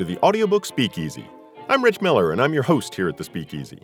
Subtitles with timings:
[0.00, 1.28] to the Audiobook Speakeasy.
[1.68, 3.82] I'm Rich Miller, and I'm your host here at the Speakeasy.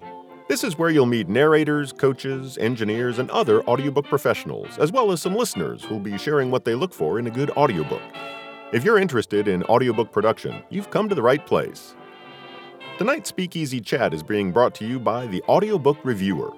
[0.48, 5.20] This is where you'll meet narrators, coaches, engineers, and other audiobook professionals, as well as
[5.20, 8.00] some listeners who'll be sharing what they look for in a good audiobook.
[8.72, 11.94] If you're interested in audiobook production, you've come to the right place.
[12.96, 16.50] Tonight's Speakeasy Chat is being brought to you by the Audiobook Reviewer.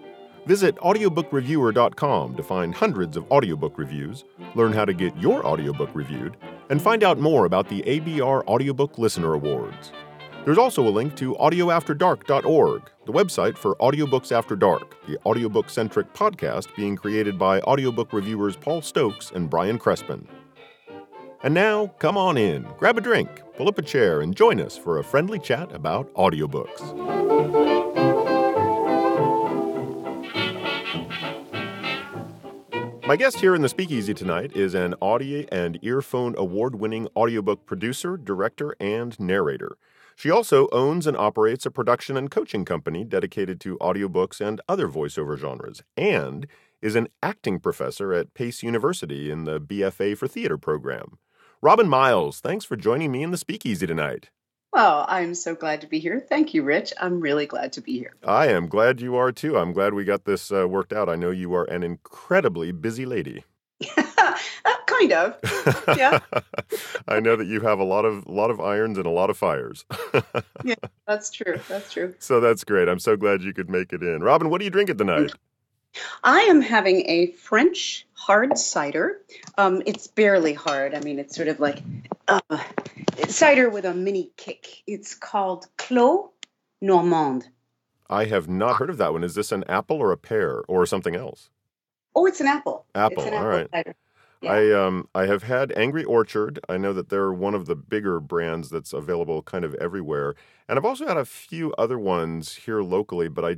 [0.49, 6.39] Visit audiobookreviewer.com to find hundreds of audiobook reviews, learn how to get your audiobook reviewed,
[6.71, 9.93] and find out more about the ABR Audiobook Listener Awards.
[10.47, 16.15] There's also a link to audioafterdark.org, the website for Audiobooks After Dark, the audiobook centric
[16.15, 20.27] podcast being created by audiobook reviewers Paul Stokes and Brian Crespin.
[21.43, 24.79] And now, come on in, grab a drink, pull up a chair, and join us
[24.79, 27.78] for a friendly chat about audiobooks.
[33.09, 37.65] My guest here in the speakeasy tonight is an Audie and Earphone award winning audiobook
[37.65, 39.79] producer, director, and narrator.
[40.15, 44.89] She also owns and operates a production and coaching company dedicated to audiobooks and other
[44.89, 46.47] voiceover genres, and
[46.83, 51.17] is an acting professor at Pace University in the BFA for Theater program.
[51.63, 54.29] Robin Miles, thanks for joining me in the speakeasy tonight.
[54.73, 56.21] Well, I'm so glad to be here.
[56.21, 56.93] Thank you, Rich.
[57.01, 58.15] I'm really glad to be here.
[58.23, 59.57] I am glad you are too.
[59.57, 61.09] I'm glad we got this uh, worked out.
[61.09, 63.45] I know you are an incredibly busy lady.
[63.97, 64.35] uh,
[64.87, 65.37] kind of.
[65.97, 66.19] Yeah.
[67.09, 69.39] I know that you have a lot of lot of irons and a lot of
[69.39, 69.85] fires.
[70.65, 70.75] yeah,
[71.07, 71.61] that's true.
[71.69, 72.15] That's true.
[72.19, 72.89] So that's great.
[72.89, 74.23] I'm so glad you could make it in.
[74.23, 75.33] Robin, what are you drinking tonight?
[76.23, 79.21] I am having a French hard cider.
[79.57, 80.95] Um, it's barely hard.
[80.95, 81.83] I mean, it's sort of like
[82.29, 82.41] uh,
[83.29, 84.83] cider with a mini kick.
[84.87, 86.31] It's called Clos
[86.81, 87.49] Normand.
[88.11, 89.25] I have not heard of that one.
[89.25, 91.51] Is this an apple or a pear or something else?
[92.15, 92.87] Oh, it's an apple.
[92.95, 93.25] Apple.
[93.25, 93.69] It's an All apple right.
[93.75, 93.97] cider.
[94.41, 94.53] Yeah.
[94.53, 96.61] I um I have had Angry Orchard.
[96.69, 100.35] I know that they're one of the bigger brands that's available kind of everywhere.
[100.69, 103.57] And I've also had a few other ones here locally, but I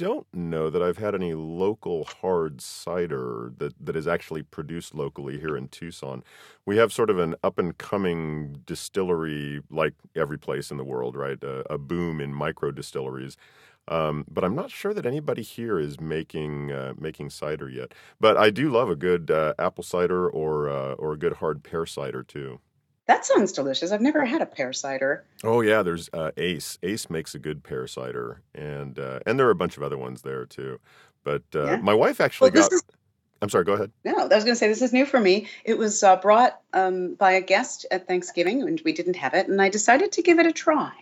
[0.00, 5.38] don't know that I've had any local hard cider that, that is actually produced locally
[5.38, 6.24] here in Tucson.
[6.64, 11.16] We have sort of an up and coming distillery, like every place in the world,
[11.16, 11.42] right?
[11.44, 13.36] A, a boom in micro distilleries.
[13.88, 17.92] Um, but I'm not sure that anybody here is making uh, making cider yet.
[18.20, 21.62] But I do love a good uh, apple cider or uh, or a good hard
[21.64, 22.60] pear cider too.
[23.10, 23.90] That sounds delicious.
[23.90, 25.24] I've never had a pear cider.
[25.42, 26.78] Oh yeah, there's uh, Ace.
[26.84, 29.98] Ace makes a good pear cider, and uh, and there are a bunch of other
[29.98, 30.78] ones there too.
[31.24, 31.76] But uh, Yeah.
[31.78, 32.72] my wife actually Well, got.
[32.72, 32.82] is
[33.42, 33.64] I'm sorry.
[33.64, 33.90] Go ahead.
[34.04, 34.12] no.
[34.16, 35.48] I was going to say this is new for me.
[35.64, 39.48] It was uh, brought um, by a guest at Thanksgiving, and we didn't have it,
[39.48, 40.92] and I decided to give it a try.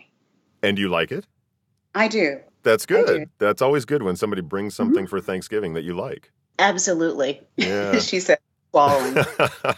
[0.63, 1.27] And you like it?
[1.93, 3.05] I do That's I do.
[3.05, 3.29] good.
[3.39, 6.31] That's always good when somebody brings something for Thanksgiving that you like.
[6.57, 7.41] absolutely.
[7.57, 7.99] Yeah.
[8.09, 8.39] she said,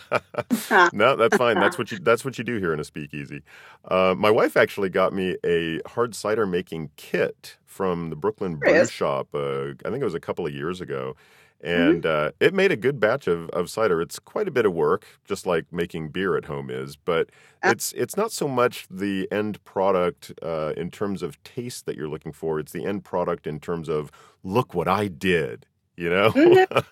[0.94, 1.60] no, that's fine.
[1.60, 3.44] That's what you that's what you do here in a speakeasy.
[3.86, 8.86] Uh, my wife actually got me a hard cider making kit from the Brooklyn Brew.
[8.86, 9.30] Shop.
[9.34, 11.16] Uh, I think it was a couple of years ago,
[11.64, 11.92] Mm-hmm.
[11.92, 14.02] and uh, it made a good batch of, of cider.
[14.02, 17.30] It's quite a bit of work, just like making beer at home is, but
[17.64, 17.70] Uh.
[17.72, 22.10] it's it's not so much the end product uh, in terms of taste that you're
[22.10, 22.60] looking for.
[22.60, 24.12] It's the end product in terms of
[24.44, 25.68] look what I did.
[26.02, 26.34] You know.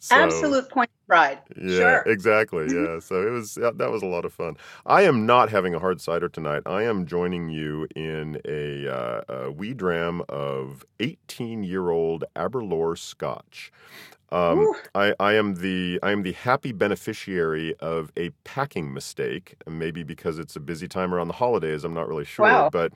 [0.00, 1.38] So- Absolute point of pride.
[1.56, 2.02] yeah, Sure.
[2.06, 2.66] exactly.
[2.74, 2.98] Yeah.
[2.98, 4.56] So it was that, that was a lot of fun.
[4.84, 6.62] I am not having a hard cider tonight.
[6.66, 12.96] I am joining you in a, uh, a wee dram of 18 year old Aberlour
[12.98, 13.70] Scotch.
[14.32, 19.54] Um, I, I am the I am the happy beneficiary of a packing mistake.
[19.68, 21.84] Maybe because it's a busy time around the holidays.
[21.84, 22.70] I'm not really sure, Wow.
[22.70, 22.92] but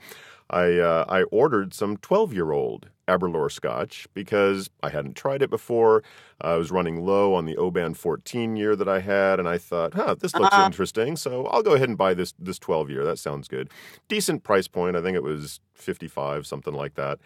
[0.49, 5.49] I uh, I ordered some 12 year old Aberlour Scotch because I hadn't tried it
[5.49, 6.03] before.
[6.41, 9.93] I was running low on the Oban 14 year that I had, and I thought,
[9.95, 10.65] huh, this looks Uh-huh.
[10.67, 11.15] interesting.
[11.17, 13.03] So I'll go ahead and buy this this 12 year.
[13.05, 13.69] That sounds good.
[14.07, 14.95] Decent price point.
[14.95, 17.19] I think it was 55, something like that.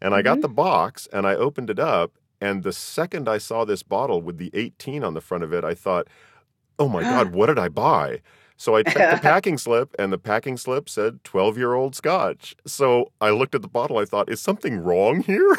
[0.00, 0.42] And I got Mhm.
[0.42, 2.12] the box and I opened it up.
[2.40, 5.64] And the second I saw this bottle with the 18 on the front of it,
[5.64, 6.06] I thought,
[6.78, 8.20] oh my God, what did I buy?
[8.56, 12.54] So I checked the packing slip, and the packing slip said 12 year old scotch.
[12.66, 13.98] So I looked at the bottle.
[13.98, 15.56] I thought, is something wrong here?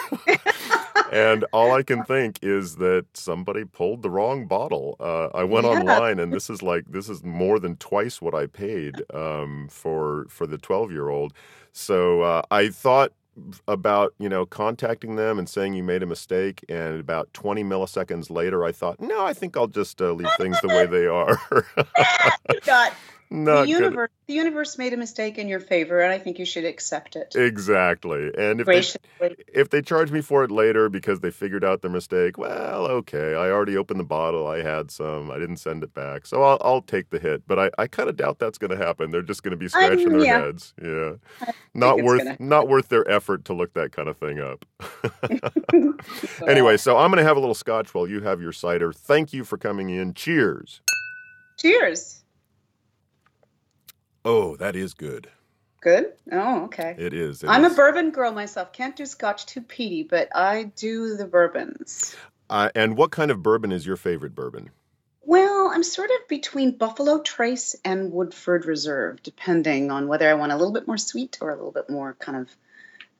[1.12, 4.96] and all I can think is that somebody pulled the wrong bottle.
[5.00, 5.72] Uh, I went Yeah.
[5.74, 10.26] online, and this is like this is more than twice what I paid um, for
[10.30, 11.34] for the 12 year old.
[11.72, 13.14] So uh, I thought
[13.68, 18.30] about you know contacting them and saying you made a mistake and about 20 milliseconds
[18.30, 21.40] later i thought no i think i'll just uh, leave things the way they are
[23.30, 23.84] Not the good.
[23.84, 27.18] universe, the universe made a mistake in your favor, and I think you should accept
[27.18, 28.32] it Exactly.
[28.38, 31.92] And if they, if they charge me for it later because they figured out their
[31.92, 33.36] mistake, well, okay.
[33.36, 34.48] I already opened the bottle.
[34.48, 35.30] I had some.
[35.30, 36.26] I didn't send it back.
[36.26, 37.44] So I'll, I'll take the hit.
[37.48, 39.12] But I, I kind of doubt that's going to happen.
[39.12, 40.40] They're just going to be scratching their yeah.
[40.40, 40.74] heads.
[40.82, 41.14] Yeah.
[41.74, 44.66] Not worth not worth their effort to look that kind of thing up.
[46.48, 48.94] anyway, so I'm going to have a little scotch while you have your cider.
[48.94, 50.14] Thank you for coming in.
[50.14, 50.82] Cheers.
[51.58, 52.24] cheers.
[54.28, 55.30] Oh, that is good.
[55.80, 56.12] Good.
[56.34, 56.96] Oh, okay.
[56.98, 57.44] It is.
[57.44, 58.74] It I'm a bourbon girl myself.
[58.74, 62.14] Can't do scotch too peaty, but I do the bourbons.
[62.50, 64.72] Uh, and what kind of bourbon is your favorite bourbon?
[65.22, 70.52] Well, I'm sort of between Buffalo Trace and Woodford Reserve, depending on whether I want
[70.52, 72.50] a little bit more sweet or a little bit more kind of,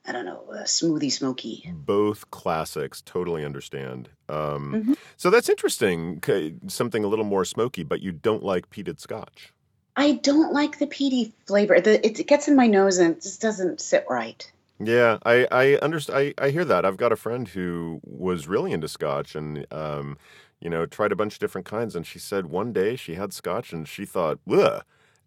[0.06, 1.70] I don't know, uh, smoothie smoky.
[1.72, 4.10] Both classics, totally understand.
[4.28, 4.96] Um, Mhm.
[5.16, 6.22] So that's interesting.
[6.66, 9.54] Something a little more smoky, but you don't like peated scotch.
[9.98, 11.80] I don't like the peaty flavor.
[11.80, 14.50] The, it, it gets in my nose and it just doesn't sit right.
[14.78, 16.34] Yeah, I I understand.
[16.38, 16.84] I, I hear that.
[16.84, 20.16] I've got a friend who was really into scotch and um,
[20.60, 21.96] you know, tried a bunch of different kinds.
[21.96, 24.84] And she said one day she had scotch and she thought, ugh.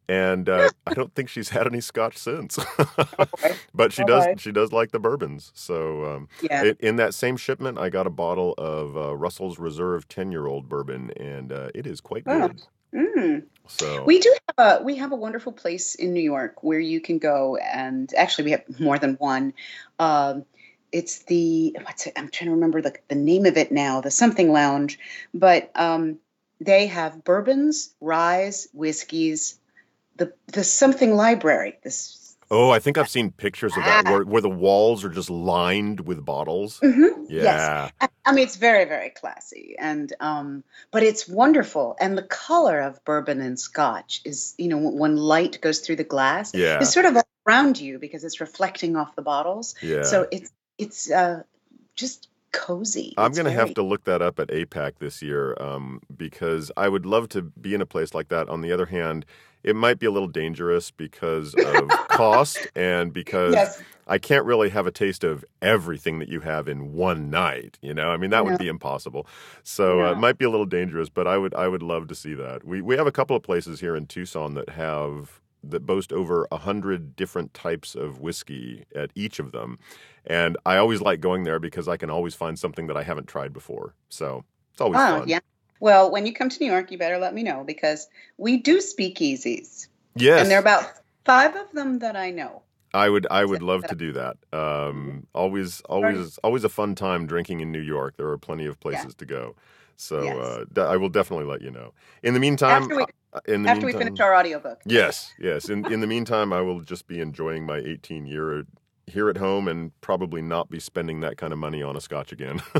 [0.07, 2.57] And uh, I don't think she's had any scotch since.
[3.73, 4.25] but she does.
[4.37, 5.51] She does like the bourbons.
[5.53, 6.63] So um, Yeah.
[6.63, 11.11] in, in that same shipment, I got a bottle of uh, Russell's Reserve ten-year-old bourbon,
[11.17, 12.47] and uh, it is quite Oh.
[12.47, 12.61] good.
[12.93, 13.43] Mm.
[13.67, 16.99] So We do have a we have a wonderful place in New York where you
[16.99, 19.53] can go and actually we have more than one.
[19.97, 20.45] Um,
[20.91, 22.13] it's the what's it?
[22.17, 24.01] I'm trying to remember the the name of it now.
[24.01, 24.99] The something lounge,
[25.33, 26.19] but um,
[26.59, 29.57] they have bourbons, ryes, whiskeys,
[30.17, 31.79] the the something library.
[31.83, 32.17] This.
[32.53, 34.11] Oh, I think I've seen pictures of that Ah.
[34.11, 36.79] where, where the walls are just lined with bottles.
[36.81, 37.43] Mhm, Yeah.
[37.43, 37.91] Yes.
[38.01, 41.95] I, I mean, it's very, very classy, and um, but it's wonderful.
[41.99, 46.03] And the color of bourbon and Scotch is, you know, when light goes through the
[46.03, 46.77] glass, Yeah.
[46.81, 47.17] it's sort of
[47.47, 49.73] around you because it's reflecting off the bottles.
[49.81, 50.03] Yeah.
[50.03, 51.43] So it's it's uh,
[51.95, 53.13] just cozy.
[53.17, 56.69] I'm going to very- have to look that up at APAC this year um, because
[56.75, 58.49] I would love to be in a place like that.
[58.49, 59.25] On the other hand,
[59.63, 63.81] it might be a little dangerous because of cost and because Yes.
[64.07, 67.77] I can't really have a taste of everything that you have in one night.
[67.81, 69.25] You know, I mean that would be impossible.
[69.63, 72.15] So uh, it might be a little dangerous, but I would I would love to
[72.15, 72.65] see that.
[72.65, 76.47] We we have a couple of places here in Tucson that have that boast over
[76.51, 79.77] a hundred different types of whiskey at each of them,
[80.25, 83.27] and I always like going there because I can always find something that I haven't
[83.27, 83.93] tried before.
[84.09, 84.43] So
[84.73, 85.27] it's always Oh, fun.
[85.27, 85.39] yeah.
[85.81, 88.07] Well, when you come to New York, you better let me know because
[88.37, 90.85] we do speakeasies, Yes, and there are about
[91.25, 92.61] five of them that I know.
[92.93, 94.37] I would I would love to do that.
[94.53, 98.15] Um, always always always a fun time drinking in New York.
[98.17, 99.55] There are plenty of places to go.
[99.97, 100.37] So Yes.
[100.37, 101.93] uh, d- I will definitely let you know.
[102.21, 104.81] In the meantime, After we- uh, in the After we finish our audiobook.
[104.85, 105.67] yes, yes.
[105.69, 108.65] In in the meantime, I will just be enjoying my 18 year
[109.07, 112.31] here at home and probably not be spending that kind of money on a scotch
[112.31, 112.61] again.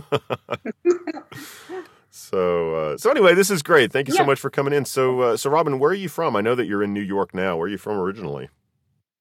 [2.12, 3.92] so uh, so anyway, this is great.
[3.92, 4.86] Thank you so much for coming in.
[4.86, 6.36] So uh, so Robin, where are you from?
[6.36, 7.58] I know that you're in New York now.
[7.58, 8.50] Where are you from originally?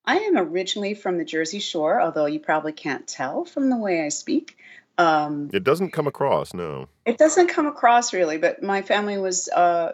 [0.05, 4.05] I am originally from the Jersey Shore, although you probably can't tell from the way
[4.05, 4.57] I speak.
[4.99, 6.89] Um, It doesn't come across, no.
[7.07, 9.93] it doesn't come across really, but my family was uh,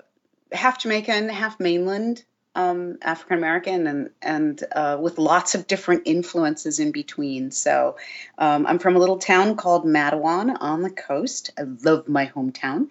[0.52, 2.24] half Jamaican, half mainland
[2.56, 7.50] um, African American, and and uh, with lots of different influences in between.
[7.52, 7.96] So
[8.38, 11.50] um, I'm from a little town called Matawan on the coast.
[11.58, 12.88] I love my hometown.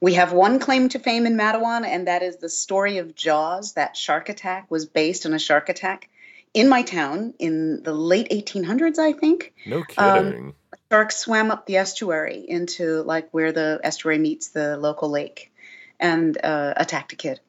[0.00, 3.74] We have one claim to fame in Matawan, and that is the story of Jaws.
[3.74, 6.08] That shark attack was based on a shark attack
[6.54, 9.52] in my town in the late 1800s, I think.
[9.66, 10.54] No Um, kidding.
[10.90, 15.52] Sharks swam up the estuary into like where the estuary meets the local lake
[16.00, 17.40] and uh, attacked a kid.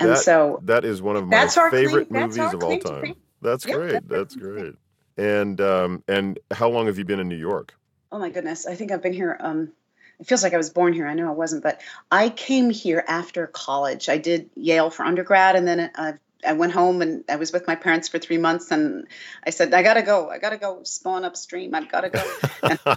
[0.00, 3.14] And That- so that is one of my claim- favorite movies of all time.
[3.40, 3.92] That's Yeah, great.
[3.92, 4.74] that's That's great.
[5.16, 7.74] And um and how long have you been in New York?
[8.10, 9.36] Oh my goodness, I think I've been here.
[9.40, 9.72] Um,
[10.20, 11.06] it feels like I was born here.
[11.06, 11.80] I know I wasn't, but
[12.10, 14.08] I came here after college.
[14.08, 16.14] I did Yale for undergrad, and then I,
[16.46, 18.70] I went home and I was with my parents for three months.
[18.70, 19.06] And
[19.44, 20.28] I said, I gotta go.
[20.30, 21.74] I gotta go spawn upstream.
[21.74, 22.96] I've gotta go.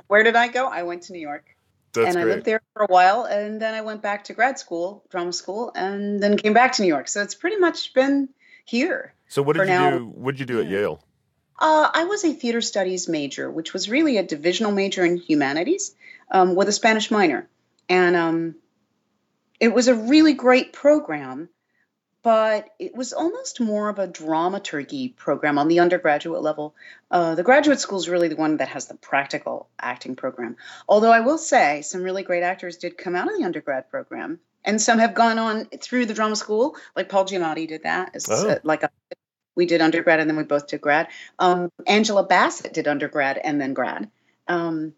[0.06, 0.66] Where did I go?
[0.66, 1.44] I went to New York,
[1.92, 4.58] That's and I lived there for a while, and then I went back to grad
[4.58, 7.08] school, drama school, and then came back to New York.
[7.08, 8.28] So it's pretty much been
[8.64, 9.12] here.
[9.28, 10.06] So what did you now- do?
[10.06, 11.02] What did you do at Yale?
[11.58, 15.94] Uh, I was a theater studies major, which was really a divisional major in humanities
[16.30, 17.48] um, with a Spanish minor.
[17.88, 18.54] And um,
[19.58, 21.50] it was a really great program,
[22.22, 26.74] but it was almost more of a dramaturgy program on the undergraduate level.
[27.10, 30.56] Uh, the graduate school is really the one that has the practical acting program.
[30.88, 34.38] Although I will say some really great actors did come out of the undergrad program,
[34.64, 38.10] and some have gone on through the drama school, like Paul Giamatti did that.
[38.14, 38.50] As, Oh.
[38.50, 38.90] uh, like a,
[39.54, 41.08] we did undergrad and then we both did grad.
[41.38, 44.10] Um, Angela Bassett did undergrad and then grad.
[44.46, 44.92] Um,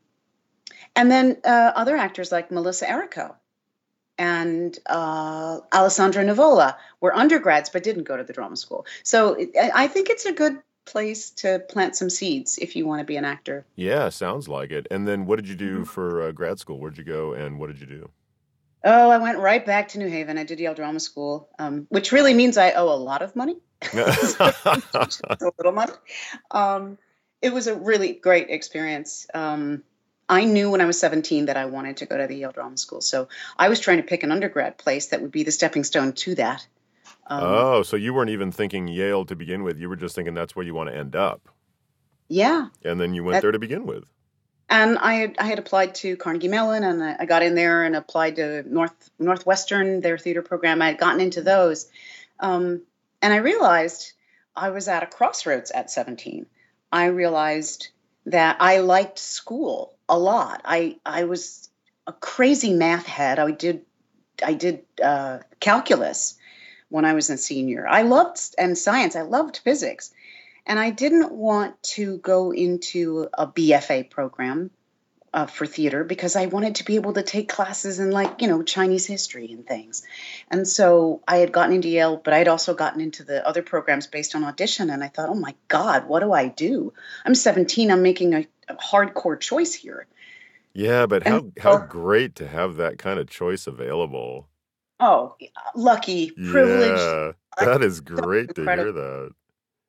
[0.96, 3.34] and then uh, other actors like Melissa Errico
[4.18, 8.86] and uh, Alessandra Nivola were undergrads but didn't go to the drama school.
[9.02, 13.00] So it, I think it's a good place to plant some seeds if you want
[13.00, 13.64] to be an actor.
[13.76, 14.86] Yeah, sounds like it.
[14.90, 15.78] And then what did you Mm-hmm.
[15.80, 16.78] do for uh, grad school?
[16.78, 18.10] Where'd you go and what did you do?
[18.84, 20.38] Oh, I went right back to New Haven.
[20.38, 23.56] I did Yale Drama School, um, which really means I owe a lot of money.
[23.94, 25.92] a little money.
[26.50, 26.98] Um,
[27.40, 29.26] it was a really great experience.
[29.34, 29.84] Um,
[30.28, 32.76] I knew when I was 17 that I wanted to go to the Yale Drama
[32.76, 33.00] School.
[33.00, 36.12] So I was trying to pick an undergrad place that would be the stepping stone
[36.12, 36.66] to that.
[37.26, 39.78] Um, oh, so you weren't even thinking Yale to begin with.
[39.78, 41.48] You were just thinking that's where you want to end up.
[42.28, 42.68] Yeah.
[42.84, 44.04] And then you went That- there to begin with.
[44.70, 47.82] And I had, I had applied to Carnegie Mellon and I, I got in there
[47.82, 50.80] and applied to North Northwestern, their theater program.
[50.80, 51.90] I had gotten into those.
[52.40, 52.80] Um,
[53.20, 54.12] and I realized
[54.56, 56.46] I was at a crossroads at 17.
[56.90, 57.88] I realized
[58.26, 60.62] that I liked school a lot.
[60.64, 61.70] I, I was
[62.06, 63.38] a crazy math head.
[63.38, 63.84] I did
[64.44, 66.36] I did uh, calculus
[66.88, 67.86] when I was a senior.
[67.88, 69.16] I loved and science.
[69.16, 70.12] I loved physics.
[70.66, 74.70] And I didn't want to go into a BFA program
[75.34, 78.48] uh, for theater because I wanted to be able to take classes in, like, you
[78.48, 80.02] know, Chinese history and things.
[80.50, 83.62] And so I had gotten into Yale, but I had also gotten into the other
[83.62, 84.90] programs based on audition.
[84.90, 86.92] And I thought, oh my God, what do I do?
[87.24, 90.06] I'm 17, I'm making a, a hardcore choice here.
[90.74, 94.48] Yeah, but how And how so- great to have that kind of choice available.
[95.00, 95.36] Oh,
[95.74, 97.02] lucky, privileged.
[97.02, 97.32] Yeah,
[97.64, 99.30] that is great to hear that.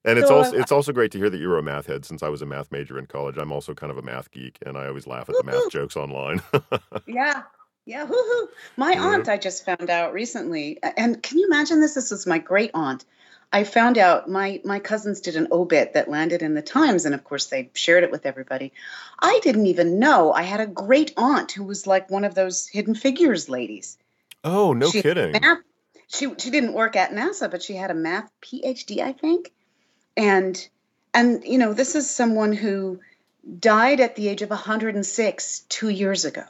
[0.06, 2.04] And it's also uh, it's also great to hear that you were a math head
[2.04, 3.38] since I was a math major in college.
[3.38, 5.96] I'm also kind of a math geek and I always laugh at the math jokes
[5.96, 6.42] online.
[7.08, 7.44] Yeah.
[7.86, 8.06] Yeah.
[8.06, 8.48] Woohoo.
[8.76, 9.04] My Yeah.
[9.06, 10.80] aunt, I just found out recently.
[10.98, 11.94] And can you imagine this?
[11.94, 13.06] This is my great aunt.
[13.54, 17.14] I found out my my cousins did an obit that landed in the Times, and
[17.14, 18.74] of course they shared it with everybody.
[19.20, 22.68] I didn't even know I had a great aunt who was like one of those
[22.68, 24.00] hidden figures ladies.
[24.44, 25.34] oh, no She kidding.
[25.34, 25.60] Math,
[26.08, 29.52] she she didn't work at NASA, but she had a math PhD, I think.
[30.18, 30.68] And
[31.14, 33.02] and you know, this is someone who
[33.60, 36.46] died at the age of 106 two years ago.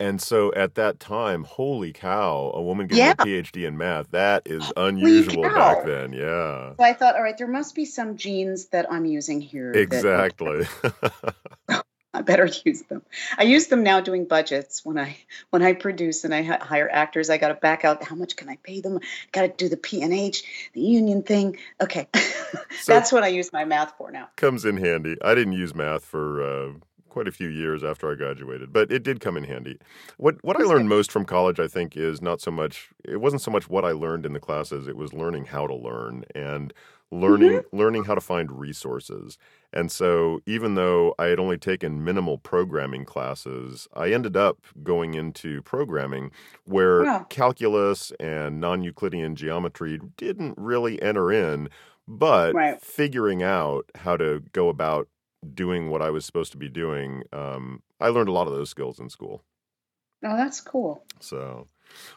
[0.00, 3.12] And so at that time, holy cow, a woman getting Yeah.
[3.18, 6.12] a PhD in math, that is unusual back then.
[6.12, 6.74] Yeah.
[6.76, 9.72] So I thought, all right, there must be some genes that I'm using here.
[9.72, 10.66] that- Exactly.
[12.14, 13.02] I better use them.
[13.36, 15.16] I use them now doing budgets when I
[15.50, 17.28] when I produce and I hire actors.
[17.28, 18.98] I got to back out how much can I pay them.
[19.30, 21.58] Got to do the P and H, the union thing.
[21.80, 24.28] Okay, So- that's what I use my math for now.
[24.36, 25.16] Comes in handy.
[25.22, 26.72] I didn't use math for uh,
[27.08, 29.78] quite a few years after I graduated, but it did come in handy.
[30.16, 32.90] What what I learned most from college, I think, is not so much.
[33.04, 34.88] It wasn't so much what I learned in the classes.
[34.88, 36.72] It was learning how to learn and
[37.10, 37.68] learning Mm-hmm.
[37.72, 39.38] learning how to find resources.
[39.72, 45.14] And so, even though I had only taken minimal programming classes, I ended up going
[45.14, 46.30] into programming
[46.64, 47.28] where Wow.
[47.28, 51.68] calculus and non Euclidean geometry didn't really enter in,
[52.06, 52.80] but Right.
[52.80, 55.08] figuring out how to go about
[55.54, 58.70] doing what I was supposed to be doing, um, I learned a lot of those
[58.70, 59.42] skills in school.
[60.24, 61.04] Oh, that's cool.
[61.20, 61.66] So,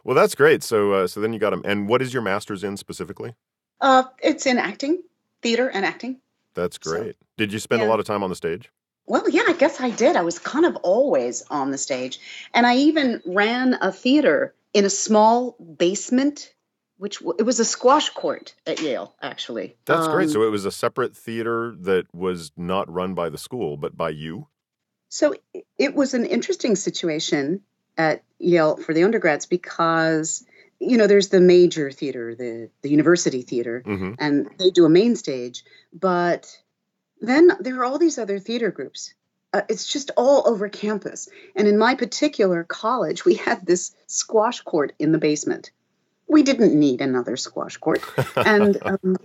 [0.04, 0.64] well, that's great.
[0.64, 1.62] So, uh, so then you got them.
[1.66, 3.36] And what is your master's in specifically?
[3.80, 5.02] Uh, it's in acting,
[5.42, 6.20] theater, and acting.
[6.54, 7.16] That's So, great.
[7.38, 8.70] Did you spend a lot of time on the stage?
[9.06, 10.16] Well, yeah, I guess I did.
[10.16, 12.20] I was kind of always on the stage.
[12.54, 16.54] And I even ran a theater in a small basement,
[17.02, 19.76] which it was a squash court at Yale, actually.
[19.86, 20.26] That's great.
[20.26, 23.98] Um, So it was a separate theater that was not run by the school, but
[23.98, 24.48] by you.
[25.10, 25.34] So
[25.80, 27.62] it was an interesting situation
[27.98, 30.46] at Yale for the undergrads because,
[30.80, 34.90] you know, there's the major theater, the, the university theater, hmm and they do a
[34.90, 35.66] main stage.
[35.92, 36.56] But
[37.20, 39.16] then there are all these other theater groups.
[39.52, 41.28] Uh, it's just all over campus.
[41.56, 45.72] And in my particular college, we had this squash court in the basement.
[46.32, 48.02] We didn't need another squash court.
[48.36, 49.18] And um,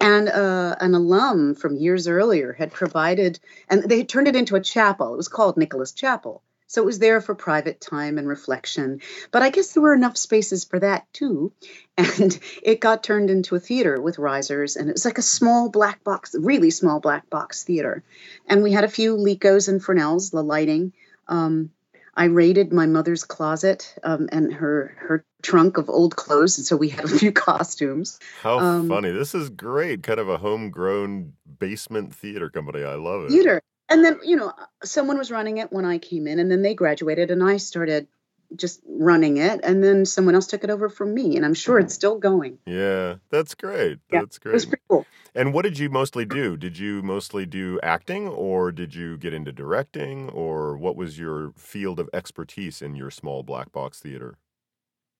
[0.00, 4.56] and uh, an alum from years earlier had provided, and they had turned it into
[4.56, 5.14] a chapel.
[5.14, 6.42] It was called Nicholas Chapel.
[6.68, 9.00] So it was there for private time and reflection.
[9.30, 11.52] But I guess there were enough spaces for that too.
[11.96, 14.76] And it got turned into a theater with risers.
[14.76, 18.04] And it was like a small black box, really small black box theater.
[18.46, 20.92] And we had a few Lekos and Fresnels, the lighting.
[21.26, 21.70] Um,
[22.18, 26.76] I raided my mother's closet um, and her her trunk of old clothes, and so
[26.76, 28.18] we had a few costumes.
[28.42, 29.12] How Um, funny.
[29.12, 30.02] This is great.
[30.02, 32.82] Kind of a homegrown basement theater company.
[32.82, 33.30] I love it.
[33.30, 36.62] Theater, and then you know, someone was running it when I came in, and then
[36.62, 38.08] they graduated, and I started
[38.56, 41.78] just running it, and then someone else took it over from me, and I'm sure
[41.78, 42.58] it's still going.
[42.66, 43.98] Yeah, that's great.
[44.10, 44.70] Yeah, That's It was great.
[44.70, 45.06] pretty cool.
[45.34, 46.56] And what did you mostly do?
[46.56, 51.52] Did you mostly do acting or did you get into directing or what was your
[51.56, 54.38] field of expertise in your small black box theater?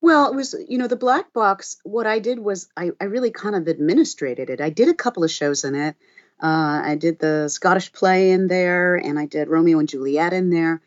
[0.01, 1.77] Well, it was, you know, the black box.
[1.83, 4.59] What I did was I, I really kind of administrated it.
[4.61, 5.95] I did a couple of shows in it.
[6.41, 10.49] Uh, I did the Scottish play in there, and I did Romeo and Juliet in
[10.49, 10.81] there.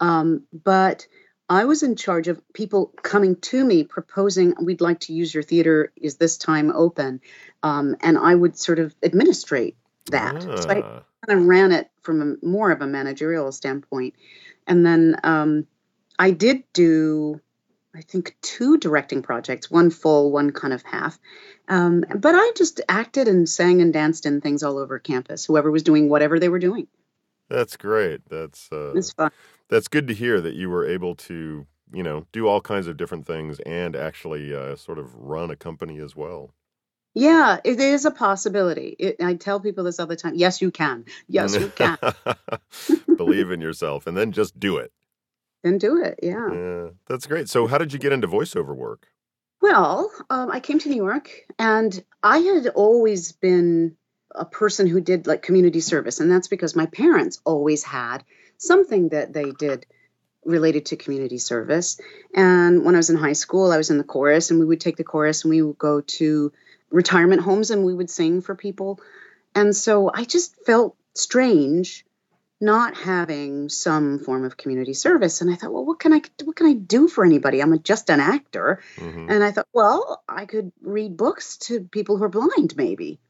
[0.00, 1.06] Um, but
[1.48, 5.42] I was in charge of people coming to me proposing, we'd like to use your
[5.42, 5.92] theater.
[5.96, 7.20] Is this time open?
[7.62, 10.42] Um, and I would sort of administrate that.
[10.42, 14.14] So I Ah, kind of ran it from a, more of a managerial standpoint.
[14.66, 15.66] And then um,
[16.18, 17.40] I did do,
[17.94, 21.18] I think, two directing projects, one full, one kind of half.
[21.68, 25.70] Um, but I just acted and sang and danced in things all over campus, whoever
[25.70, 26.86] was doing whatever they were doing.
[27.50, 28.22] that's great.
[28.30, 29.30] That's uh It's fun.
[29.68, 32.96] That's good to hear that you were able to, you know, do all kinds of
[32.96, 36.50] different things and actually uh, sort of run a company as well.
[37.14, 38.96] Yeah, it is a possibility.
[38.98, 40.34] It, I tell people this all the time.
[40.34, 41.04] Yes, you can.
[41.28, 41.96] Yes, you can.
[43.16, 44.92] Believe in yourself and then just do it.
[45.62, 46.18] then do it.
[46.22, 46.52] Yeah.
[46.52, 47.48] Yeah, that's great.
[47.48, 49.06] So how did you get into voiceover work?
[49.62, 53.96] Well, um, I came to New York and I had always been
[54.34, 56.18] a person who did like community service.
[56.18, 58.24] And that's because my parents always had
[58.58, 59.86] something that they did
[60.44, 61.98] related to community service.
[62.34, 64.80] And when I was in high school, I was in the chorus and we would
[64.80, 66.52] take the chorus and we would go to
[66.90, 69.00] retirement homes and we would sing for people.
[69.54, 72.04] And so I just felt strange
[72.60, 76.54] not having some form of community service and i thought well what can i what
[76.54, 80.22] can i do for anybody i'm a, just an actor hmm and I thought, well,
[80.28, 83.20] I could read books to people who are blind, maybe.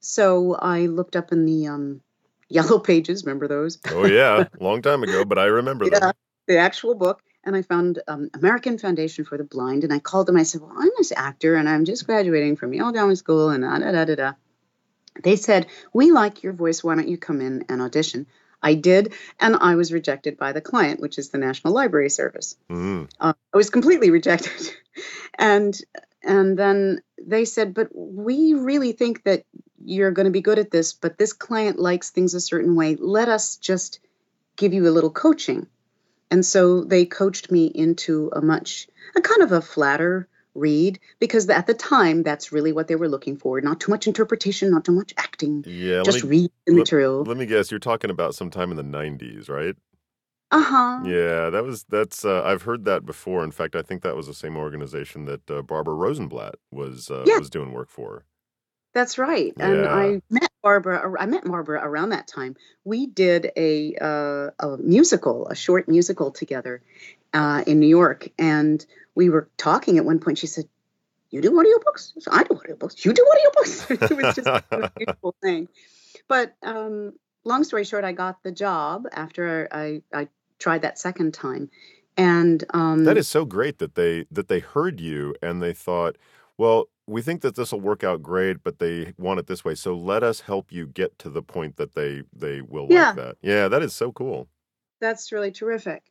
[0.00, 2.00] So I looked up in the um,
[2.48, 3.78] yellow pages, remember those?
[3.92, 6.12] Oh yeah, long time ago, but I remember Yeah, them.
[6.46, 7.22] the actual book.
[7.44, 9.84] And I found um, American Foundation for the Blind.
[9.84, 10.36] And I called them.
[10.36, 13.62] I said, well, I'm this actor and I'm just graduating from Yale Drama School and
[13.62, 14.32] da da da da da.
[15.22, 16.84] They said, we like your voice.
[16.84, 18.26] Why don't you come in and audition?
[18.62, 19.14] I did.
[19.40, 22.56] And I was rejected by the client, which is the National Library Service.
[22.68, 23.08] Mm.
[23.20, 24.70] uh, I was completely rejected.
[25.38, 25.78] and
[26.22, 29.44] and then they said, but we really think that
[29.84, 32.96] you're going to be good at this, but this client likes things a certain way.
[32.96, 34.00] Let us just
[34.56, 35.66] give you a little coaching.
[36.30, 41.48] And so they coached me into a much a kind of a flatter read because
[41.48, 43.60] at the time that's really what they were looking for.
[43.60, 45.64] Not too much interpretation, not too much acting.
[45.66, 47.24] Yeah, Just me read the let, material.
[47.24, 47.70] let me guess.
[47.70, 49.74] You're talking about sometime in the '90s, right?
[50.50, 51.00] Uh-huh.
[51.04, 52.24] Yeah, that was that's.
[52.24, 53.44] Uh, I've heard that before.
[53.44, 57.24] In fact, I think that was the same organization that uh, Barbara Rosenblatt was uh,
[57.26, 57.38] Yeah.
[57.38, 58.24] was doing work for.
[58.94, 59.54] That's right.
[59.58, 59.94] And Yeah.
[59.94, 61.14] I met Barbara.
[61.20, 62.56] I met Barbara around that time.
[62.84, 66.82] We did a uh, a musical, a short musical together
[67.32, 70.38] uh, in New York, and we were talking at one point.
[70.38, 70.68] She said,
[71.30, 72.12] "You do audiobooks?
[72.16, 73.04] I said, I do audiobooks.
[73.04, 75.68] You do audiobooks?" it was just a beautiful thing.
[76.26, 77.12] But um,
[77.44, 81.70] long story short, I got the job after I I tried that second time,
[82.16, 86.16] and um, That is so great that they that they heard you and they thought,
[86.58, 89.74] well, we think that this will work out great, but they want it this way.
[89.74, 93.08] So let us help you get to the point that they they will Yeah.
[93.08, 93.36] like that.
[93.40, 94.48] Yeah, that is so cool.
[95.00, 96.02] That's really terrific.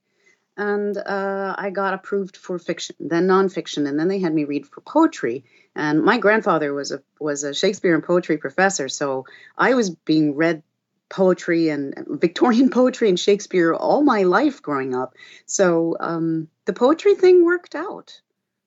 [0.56, 4.66] And uh, I got approved for fiction, then nonfiction, and then they had me read
[4.66, 5.46] for poetry.
[5.76, 10.36] And my grandfather was a was a Shakespeare and poetry professor, so I was being
[10.36, 10.64] read
[11.10, 15.14] poetry and Victorian poetry and Shakespeare all my life growing up.
[15.46, 18.20] So um, the poetry thing worked out.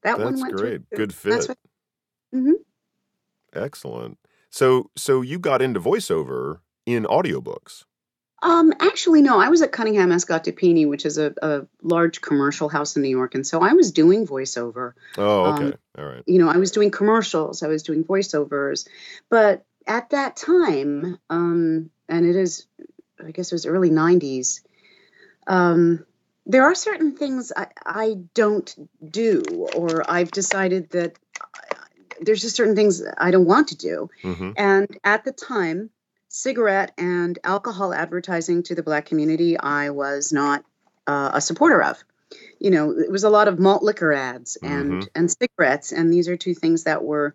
[0.02, 0.82] That one went great.
[0.88, 0.98] through.
[0.98, 1.58] Good That's fit.
[2.32, 2.52] Hmm
[3.52, 4.18] Excellent.
[4.50, 7.84] So so you got into voiceover in audiobooks.
[8.42, 9.38] Um, actually, no.
[9.38, 13.10] I was at Cunningham Escott Dipene, which is a, a large commercial house in New
[13.10, 14.92] York, and so I was doing voiceover.
[15.18, 15.76] Oh, Um, okay.
[15.98, 16.22] All right.
[16.26, 18.88] you know, I was doing commercials, I was doing voiceovers,
[19.28, 22.66] but at that time, um, and it is,
[23.22, 24.62] I guess it was early '90s.
[25.46, 26.06] Um,
[26.46, 28.74] there are certain things I, I don't
[29.10, 29.42] do,
[29.74, 31.18] or I've decided that
[32.20, 34.10] there's just certain things I don't want to do.
[34.22, 35.90] hmm And at the time,
[36.28, 40.64] cigarette and alcohol advertising to the black community, I was not
[41.06, 42.02] uh, a supporter of.
[42.60, 46.28] You know, it was a lot of malt liquor ads and and cigarettes, and these
[46.28, 47.34] are two things that were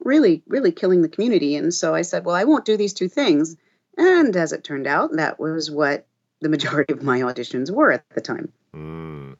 [0.00, 1.56] really, really killing the community.
[1.56, 3.56] And so I said, well, I won't do these two things.
[3.96, 6.06] And as it turned out, that was what
[6.40, 8.52] the majority of my auditions were at the time.
[8.74, 9.36] Mm.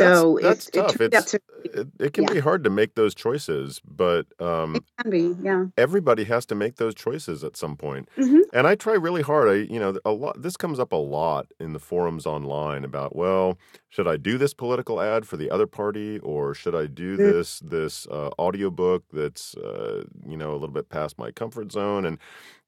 [0.00, 1.00] So that's it, it tough.
[1.00, 4.76] out It's to it, it can yeah, be hard to make those choices, but um,
[4.76, 5.66] it can be, yeah.
[5.76, 8.08] everybody has to make those choices at some point.
[8.16, 9.48] hmm And I try really hard.
[9.48, 10.40] I, you know, a lot.
[10.40, 13.58] This comes up a lot in the forums online about, well,
[13.90, 17.60] should I do this political ad for the other party, or should I do this
[17.60, 22.04] this uh, audiobook that's, uh, you know, a little bit past my comfort zone?
[22.06, 22.18] And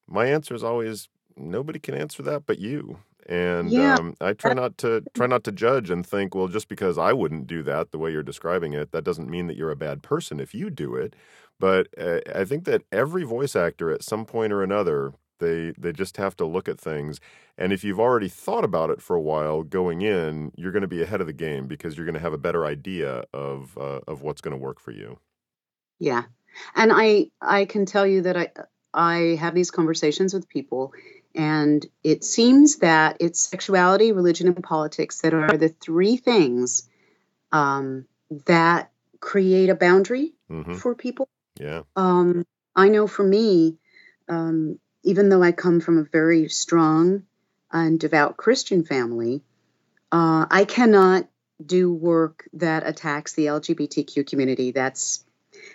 [0.06, 2.98] my answer is always, nobody can answer that but you.
[3.28, 6.68] And Yeah, um, I try not to try not to judge and think, well, just
[6.68, 9.70] because I wouldn't do that the way you're describing it, that doesn't mean that you're
[9.70, 11.14] a bad person if you do it.
[11.60, 15.92] But uh, I think that every voice actor at some point or another, they they
[15.92, 17.20] just have to look at things.
[17.58, 20.88] And if you've already thought about it for a while going in, you're going to
[20.88, 24.00] be ahead of the game because you're going to have a better idea of uh,
[24.08, 25.18] of what's going to work for you.
[25.98, 26.24] yeah.
[26.74, 28.50] And I I can tell you that I
[28.94, 30.92] I have these conversations with people,
[31.34, 36.88] and it seems that it's sexuality, religion, and politics that are the three things
[37.50, 38.06] um,
[38.46, 38.90] that
[39.20, 41.28] create a boundary hmm for people.
[41.60, 41.82] Yeah.
[41.96, 43.76] Um, I know for me,
[44.28, 47.24] um, even though I come from a very strong
[47.70, 49.42] and devout Christian family,
[50.10, 51.28] uh, I cannot
[51.64, 54.72] do work that attacks the LGBTQ community.
[54.72, 55.24] That's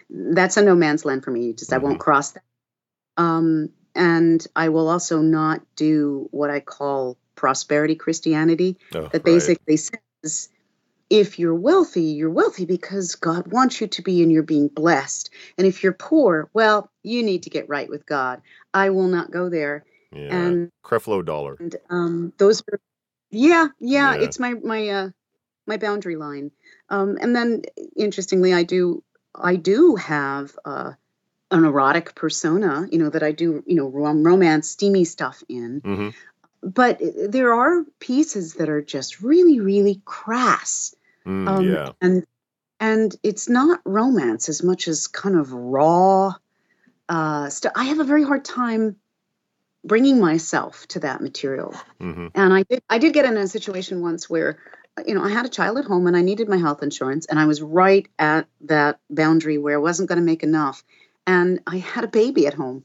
[0.09, 1.53] that's a no man's land for me.
[1.53, 2.43] Just I hmm won't cross that.
[3.15, 9.23] Um, and I will also not do what I call prosperity Christianity, Oh, that right.
[9.25, 10.49] basically says
[11.09, 15.29] if you're wealthy, you're wealthy because God wants you to be and you're being blessed.
[15.57, 18.41] And if you're poor, well, you need to get right with God.
[18.73, 19.85] I will not go there.
[20.13, 20.35] Yeah.
[20.35, 21.55] And Creflo Dollar.
[21.59, 22.79] and um, those are
[23.31, 24.21] yeah, yeah, Yeah.
[24.21, 25.09] it's my my uh
[25.65, 26.51] my boundary line.
[26.89, 27.63] Um, and then
[27.95, 29.03] interestingly, I do
[29.35, 30.93] I do have uh,
[31.51, 35.81] an erotic persona, you know, that I do, you know, rom- romance, steamy stuff in.
[35.83, 36.09] hmm
[36.61, 40.93] But there are pieces that are just really, really crass
[41.27, 41.91] Mm, um, yeah.
[42.01, 42.25] and
[42.79, 46.33] and it's not romance as much as kind of raw
[47.09, 47.73] uh, stuff.
[47.75, 48.95] I have a very hard time
[49.83, 54.01] bringing myself to that material, hmm and I did I did get in a situation
[54.01, 54.59] once where
[55.05, 57.39] you know I had a child at home and I needed my health insurance, and
[57.39, 60.83] I was right at that boundary where I wasn't going to make enough,
[61.27, 62.83] and I had a baby at home,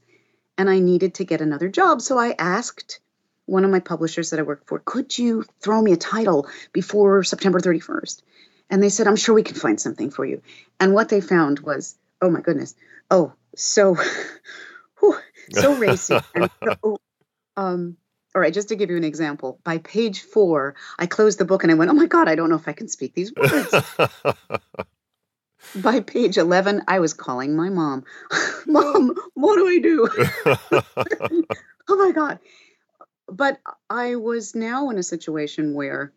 [0.57, 2.99] and I needed to get another job, so I asked.
[3.45, 7.25] One of my publishers that I work for, could you throw me a title before
[7.25, 8.21] September 31st?
[8.69, 10.41] And they said, I'm sure we can find something for you.
[10.79, 12.73] And what they found was, oh my goodness,
[13.11, 13.97] oh, so,
[14.99, 15.17] whew,
[15.51, 16.21] so racy.
[16.33, 16.97] And so,
[17.57, 17.97] um,
[18.33, 21.63] all right, just to give you an example, by page four, I closed the book
[21.63, 23.75] and I went, oh my God, I don't know if I can speak these words.
[25.75, 28.03] by page 11, I was calling my mom.
[28.65, 30.07] mom, what do I do?
[31.89, 32.39] oh my God.
[33.27, 33.59] But
[33.89, 36.13] I was now in a situation where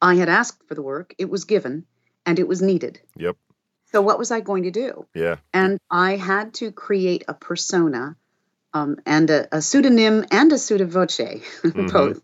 [0.00, 1.86] I had asked for the work, it was given,
[2.26, 3.00] and it was needed.
[3.16, 3.36] yep.
[3.92, 5.06] So, what was I going to do?
[5.14, 5.36] Yeah.
[5.52, 8.16] And I had to create a persona
[8.72, 11.18] um, and a, a pseudonym and a pseudo voce,
[11.62, 12.22] hmm both,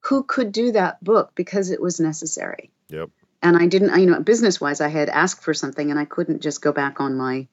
[0.00, 2.72] who could do that book because it was necessary.
[2.88, 3.10] Yep.
[3.44, 6.40] And I didn't, you know, business wise, I had asked for something and I couldn't
[6.42, 7.46] just go back on my,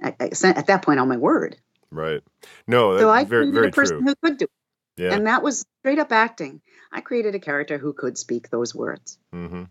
[0.00, 1.56] at that point, on my word.
[1.90, 2.22] Right.
[2.66, 4.06] No, So I very created very a person true.
[4.06, 5.02] who could do it.
[5.02, 5.14] Yeah.
[5.14, 6.60] And that was straight up acting.
[6.92, 9.18] I created a character who could speak those words.
[9.34, 9.64] Mm-hmm.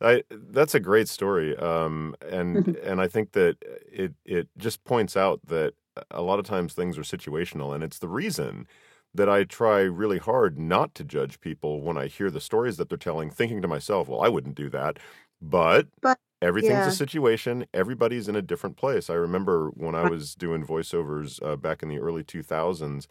[0.00, 3.56] I that's a great story, um, and and I think that
[3.92, 5.74] it it just points out that
[6.10, 8.66] a lot of times things are situational, and it's the reason
[9.14, 12.88] that I try really hard not to judge people when I hear the stories that
[12.88, 14.98] they're telling, thinking to myself, well, I wouldn't do that,
[15.40, 16.86] but But everything's yeah.
[16.86, 17.66] a situation.
[17.74, 19.10] Everybody's in a different place.
[19.10, 23.06] I remember when I was doing voiceovers uh, back in the early 2000s.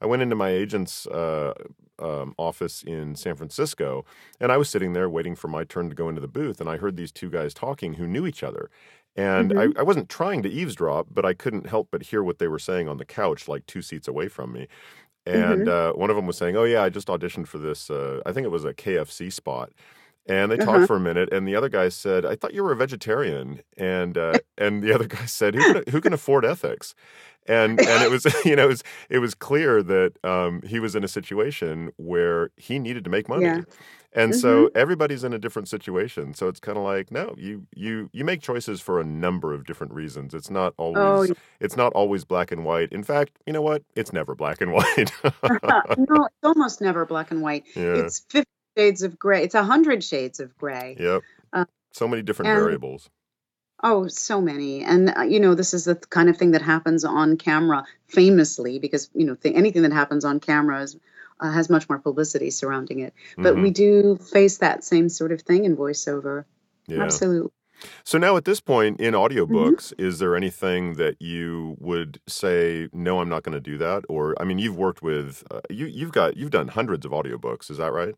[0.00, 1.54] I went into my agent's uh,
[1.98, 4.04] um, office in San Francisco,
[4.40, 6.70] and I was sitting there waiting for my turn to go into the booth, and
[6.70, 8.70] I heard these two guys talking who knew each other.
[9.16, 9.56] And Mhm.
[9.56, 12.60] I, I wasn't trying to eavesdrop, but I couldn't help but hear what they were
[12.60, 14.68] saying on the couch, like two seats away from me.
[15.28, 17.90] And uh, one of them was saying, "Oh yeah, I just auditioned for this.
[17.90, 19.70] Uh, I think it was a KFC spot."
[20.26, 20.86] And they talked Uh-huh.
[20.86, 24.16] for a minute, and the other guy said, "I thought you were a vegetarian." And
[24.18, 26.94] uh, and the other guy said, "Who can, who can afford ethics?"
[27.46, 30.94] And and it was you know it was it was clear that um, he was
[30.94, 33.44] in a situation where he needed to make money.
[33.46, 33.62] Yeah.
[34.14, 36.32] And so everybody's in a different situation.
[36.34, 39.66] So it's kind of like no, you you you make choices for a number of
[39.66, 40.32] different reasons.
[40.34, 42.90] It's not Oh, always it's not always black and white.
[42.90, 43.82] In fact, you know what?
[43.94, 45.12] It's never black and white.
[45.24, 47.64] no, it's almost never black and white.
[47.76, 47.96] yeah.
[47.96, 49.42] It's 50 shades of gray.
[49.44, 50.96] It's 100 shades of gray.
[50.98, 51.22] Yep.
[51.52, 53.10] Uh, so many different and- variables.
[53.84, 54.82] Oh, so many.
[54.82, 58.80] And, uh, you know, this is the kind of thing that happens on camera famously
[58.80, 60.96] because, you know, th- anything that happens on camera is
[61.40, 63.14] uh, has much more publicity surrounding it.
[63.36, 63.62] But Mhm.
[63.62, 66.44] we do face that same sort of thing in voiceover.
[66.86, 67.02] Yeah.
[67.02, 67.50] Absolutely.
[68.02, 69.38] So now at this point in Mm-hmm.
[69.38, 74.04] audiobooks, is there anything that you would say, no, I'm not going to do that?
[74.08, 77.70] Or, I mean, you've worked with, uh, you, you've got, you've done hundreds of audiobooks.
[77.70, 78.14] Is that right?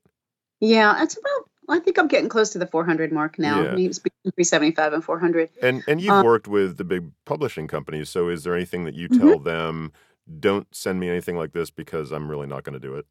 [0.61, 1.49] Yeah, it's about.
[1.69, 3.63] I think I'm getting close to the 400 mark now.
[3.63, 3.71] Yeah.
[3.71, 5.51] Maybe it's between 375 and 400.
[5.63, 8.09] And, and you've Um, worked with the big publishing companies.
[8.09, 9.19] So is there anything that you Mhm.
[9.19, 9.93] tell them,
[10.39, 13.07] don't send me anything like this because I'm really not going to do it?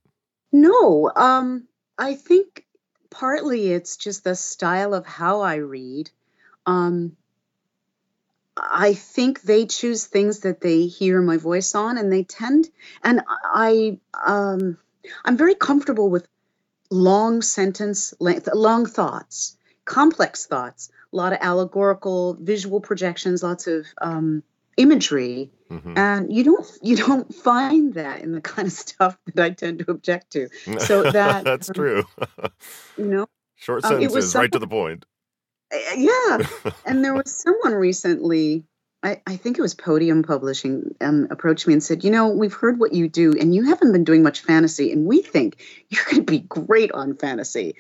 [0.52, 1.68] No, um,
[1.98, 2.66] I think
[3.10, 6.10] partly it's just the style of how I read.
[6.66, 7.16] Um,
[8.58, 12.70] I think they choose things that they hear my voice on, and they tend,
[13.04, 14.78] and I, um,
[15.24, 16.28] I'm very comfortable with
[16.90, 23.86] long sentence length, long thoughts, complex thoughts, a lot of allegorical, visual projections, lots of
[24.02, 24.44] um,
[24.80, 29.44] imagery hmm and you don't you don't find that in the kind of stuff that
[29.44, 30.50] I tend to object to.
[30.80, 32.04] So that That's um, true.
[32.98, 35.06] you know, Short um, it was sentences, right to the point.
[35.96, 36.38] yeah.
[36.86, 38.64] And there was someone recently,
[39.04, 42.54] I, I think it was Podium Publishing, um, approached me and said, you know, we've
[42.54, 46.06] heard what you do, and you haven't been doing much fantasy, and we think you're
[46.06, 47.76] going to be great on fantasy.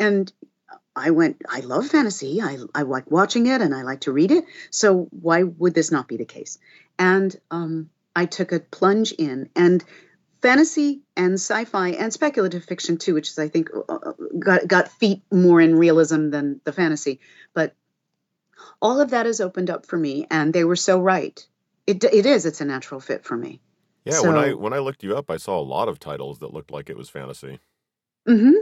[0.00, 0.32] And
[0.98, 2.40] I went, I love fantasy.
[2.42, 4.44] I, I like watching it and I like to read it.
[4.70, 6.58] So why would this not be the case?
[6.98, 9.84] And um, I took a plunge in and
[10.42, 14.88] fantasy and sci-fi and speculative fiction too, which is I think uh, uh, got got
[14.88, 17.20] feet more in realism than the fantasy.
[17.54, 17.74] But
[18.80, 21.44] all of that has opened up for me, and they were so right.
[21.86, 22.46] It it is.
[22.46, 23.60] It's a natural fit for me.
[24.04, 26.52] Yeah, when I when I looked you up, I saw a lot of titles that
[26.52, 27.60] looked like it was fantasy.
[28.28, 28.52] Hmm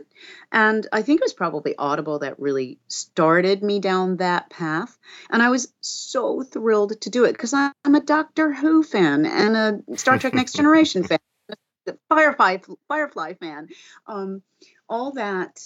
[0.52, 4.96] And I think it was probably Audible that really started me down that path.
[5.28, 9.56] And I was so thrilled to do it because I'm a Doctor Who fan and
[9.56, 11.18] a Star Trek Next Generation fan,
[12.08, 13.68] Firefly Firefly fan.
[14.06, 14.42] Um,
[14.88, 15.60] all that,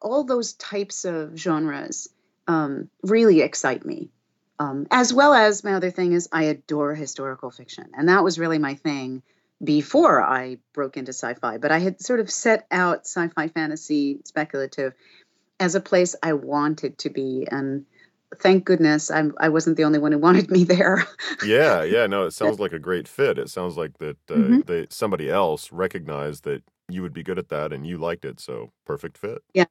[0.00, 2.08] all those types of genres
[2.48, 4.08] um, really excite me.
[4.58, 8.38] Um, as well as my other thing is I adore historical fiction, and that was
[8.38, 9.22] really my thing
[9.62, 11.58] before I broke into sci-fi.
[11.58, 14.94] But I had sort of set out sci-fi, fantasy, speculative
[15.58, 17.84] as a place I wanted to be, and
[18.38, 21.06] thank goodness I'm, I wasn't the only one who wanted me there.
[21.42, 23.38] Yeah, yeah, no, it sounds like a great fit.
[23.38, 24.66] It sounds like that uh, Mhm.
[24.66, 28.40] they somebody else recognized that you would be good at that and you liked it,
[28.40, 29.42] so perfect fit.
[29.54, 29.64] Yeah,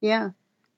[0.00, 0.30] yeah,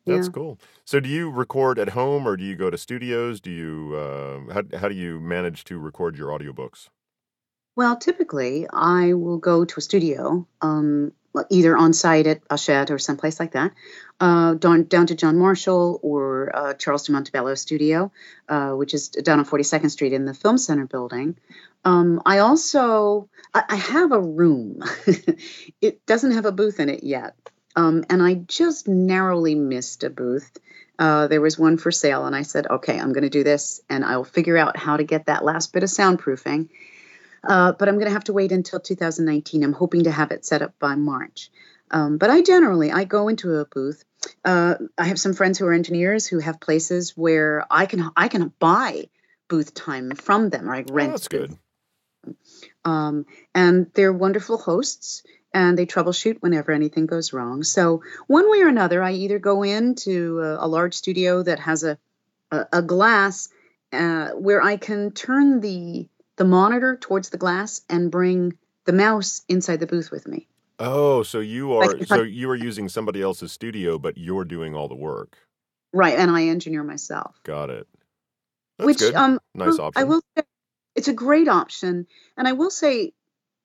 [0.04, 0.32] That's yeah.
[0.32, 0.58] cool.
[0.84, 3.40] So do you record at home or do you go to studios?
[3.40, 6.88] Do you uh, how how do you manage to record your audiobooks?
[7.74, 11.12] Well, typically I will go to a studio, um,
[11.48, 13.72] either on site at Hachette or someplace like that,
[14.20, 18.12] uh, down, down to John Marshall or uh, Charles de Montebello Studio,
[18.46, 21.36] uh, which is down on 42nd Street in the Film Center building.
[21.84, 24.82] Um, I also I, I have a room.
[25.80, 27.34] it doesn't have a booth in it yet,
[27.74, 30.58] um, and I just narrowly missed a booth.
[30.98, 33.80] Uh, there was one for sale, and I said, "Okay, I'm going to do this,
[33.88, 36.68] and I'll figure out how to get that last bit of soundproofing."
[37.44, 39.62] Uh, but I'm going to have to wait until 2019.
[39.62, 41.50] I'm hoping to have it set up by March.
[41.90, 44.04] Um, but I generally I go into a booth.
[44.44, 48.28] Uh, I have some friends who are engineers who have places where I can I
[48.28, 49.08] can buy
[49.48, 51.58] booth time from them or I Oh, rent that's good.
[52.84, 57.62] Um, and they're wonderful hosts and they troubleshoot whenever anything goes wrong.
[57.62, 61.84] So one way or another, I either go into a, a large studio that has
[61.84, 61.98] a
[62.52, 63.48] a, a glass
[63.92, 69.42] uh, where I can turn the the monitor towards the glass and bring the mouse
[69.48, 70.48] inside the booth with me.
[70.78, 74.88] Oh, so you are so you are using somebody else's studio, but you're doing all
[74.88, 75.36] the work.
[75.92, 77.38] right, and I engineer myself.
[77.44, 77.86] Got it.
[78.78, 79.14] That's Which good.
[79.14, 80.44] um Nice well, I will say
[80.96, 83.12] it's a great option, and I will say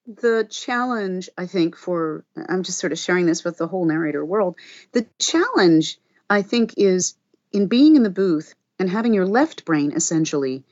[0.06, 4.24] the challenge I think for I'm just sort of sharing this with the whole narrator
[4.24, 4.56] world.
[4.92, 5.98] The challenge
[6.30, 7.16] I think is
[7.52, 10.64] in being in the booth and having your left brain essentially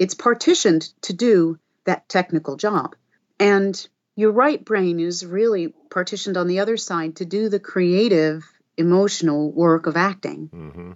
[0.00, 2.96] it's partitioned to do that technical job.
[3.38, 8.50] And your right brain is really partitioned on the other side to do the creative,
[8.78, 10.48] emotional work of acting.
[10.52, 10.92] hmm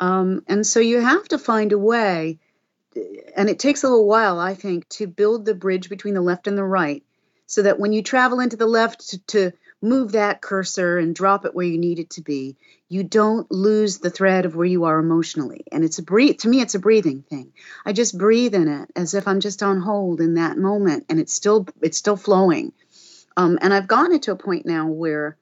[0.00, 2.40] Um, and so you have to find a way,
[3.36, 6.48] and it takes a little while, I think, to build the bridge between the left
[6.48, 7.04] and the right
[7.46, 11.44] so that when you travel into the left to, to move that cursor and drop
[11.44, 12.56] it where you need it to be,
[12.88, 15.64] you don't lose the thread of where you are emotionally.
[15.72, 17.52] And it's a breathe, to me, it's a breathing thing.
[17.84, 21.18] I just breathe in it as if I'm just on hold in that moment and
[21.18, 22.72] it's still, it's still flowing.
[23.36, 25.36] Um, and I've gotten it to a point now where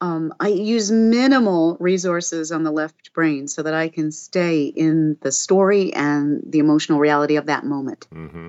[0.00, 5.16] um, I use minimal resources on the left brain so that I can stay in
[5.20, 8.06] the story and the emotional reality of that moment.
[8.12, 8.48] hmm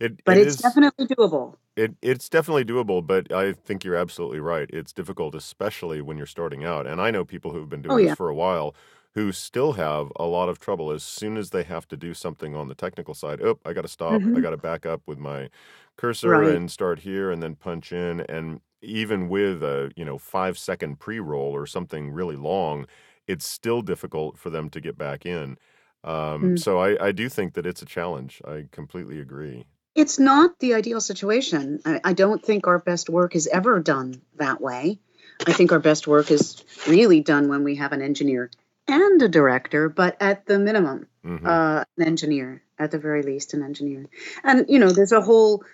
[0.00, 1.58] It, but it it's is- definitely doable.
[1.76, 4.68] It, it's definitely doable, but I think you're absolutely right.
[4.72, 6.86] It's difficult, especially when you're starting out.
[6.86, 8.74] And I know people who've been doing Oh, this for a while
[9.14, 12.54] who still have a lot of trouble as soon as they have to do something
[12.54, 13.40] on the technical side.
[13.42, 14.26] Oh, I got to stop.
[14.34, 14.40] I Mhm.
[14.40, 15.48] got to back up with my
[15.96, 16.50] cursor Right.
[16.50, 18.20] and start here and then punch in.
[18.22, 22.86] And even with a you know five second pre roll or something really long,
[23.26, 25.56] it's still difficult for them to get back in.
[26.04, 26.56] Um, Mm.
[26.56, 28.40] So I, I do think that it's a challenge.
[28.46, 29.64] I completely agree.
[29.94, 31.80] It's not the ideal situation.
[31.84, 34.98] I, I don't think our best work is ever done that way.
[35.46, 38.50] I think our best work is really done when we have an engineer
[38.86, 41.46] and a director, but at the minimum, Mhm.
[41.46, 44.06] uh, an engineer, at the very least, an engineer.
[44.44, 45.64] And you know, there's a whole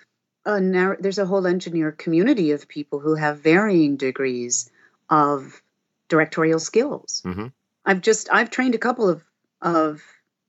[0.45, 4.69] uh, narr- there's a whole engineer community of people who have varying degrees
[5.09, 5.61] of
[6.07, 7.21] directorial skills.
[7.25, 7.51] Mhm.
[7.85, 9.23] I've just I've trained a couple of
[9.61, 10.01] of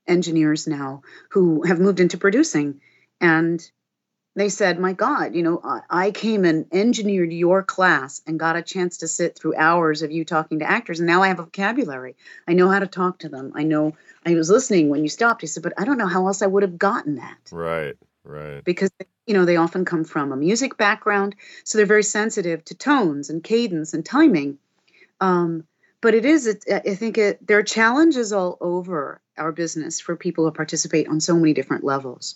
[0.07, 1.01] engineers now
[1.31, 2.79] who have moved into producing,
[3.21, 3.69] and
[4.35, 8.55] they said, "My God, you know, I, I came and engineered your class and got
[8.55, 11.39] a chance to sit through hours of you talking to actors, and now I have
[11.39, 12.15] a vocabulary.
[12.47, 13.51] I know how to talk to them.
[13.55, 13.95] I know.
[14.25, 15.41] I was listening when you stopped.
[15.41, 18.63] He said, but I don't know how else I would have gotten that." Right, right.
[18.63, 18.91] because
[19.29, 23.29] you know they often come from a music background so they're very sensitive to tones
[23.29, 24.57] and cadence and timing
[25.21, 25.65] um,
[26.01, 30.15] but it is it, i think it, there are challenges all over our business for
[30.15, 32.35] people who participate on so many different levels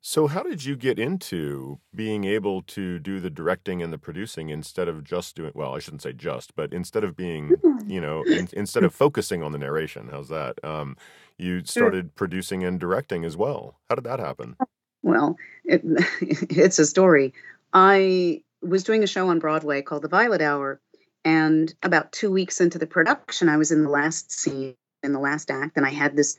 [0.00, 4.48] So, how did you get into being able to do the directing and the producing
[4.48, 7.56] instead of just doing, well, I shouldn't say just, but instead of being,
[7.86, 10.08] you know, in, instead of focusing on the narration?
[10.10, 10.62] How's that?
[10.64, 10.96] Um,
[11.36, 13.76] you started producing and directing as well.
[13.88, 14.56] How did that happen?
[15.02, 15.82] well it,
[16.20, 17.32] it's a story
[17.72, 20.80] i was doing a show on broadway called the violet hour
[21.24, 25.18] and about two weeks into the production i was in the last scene in the
[25.18, 26.36] last act and i had this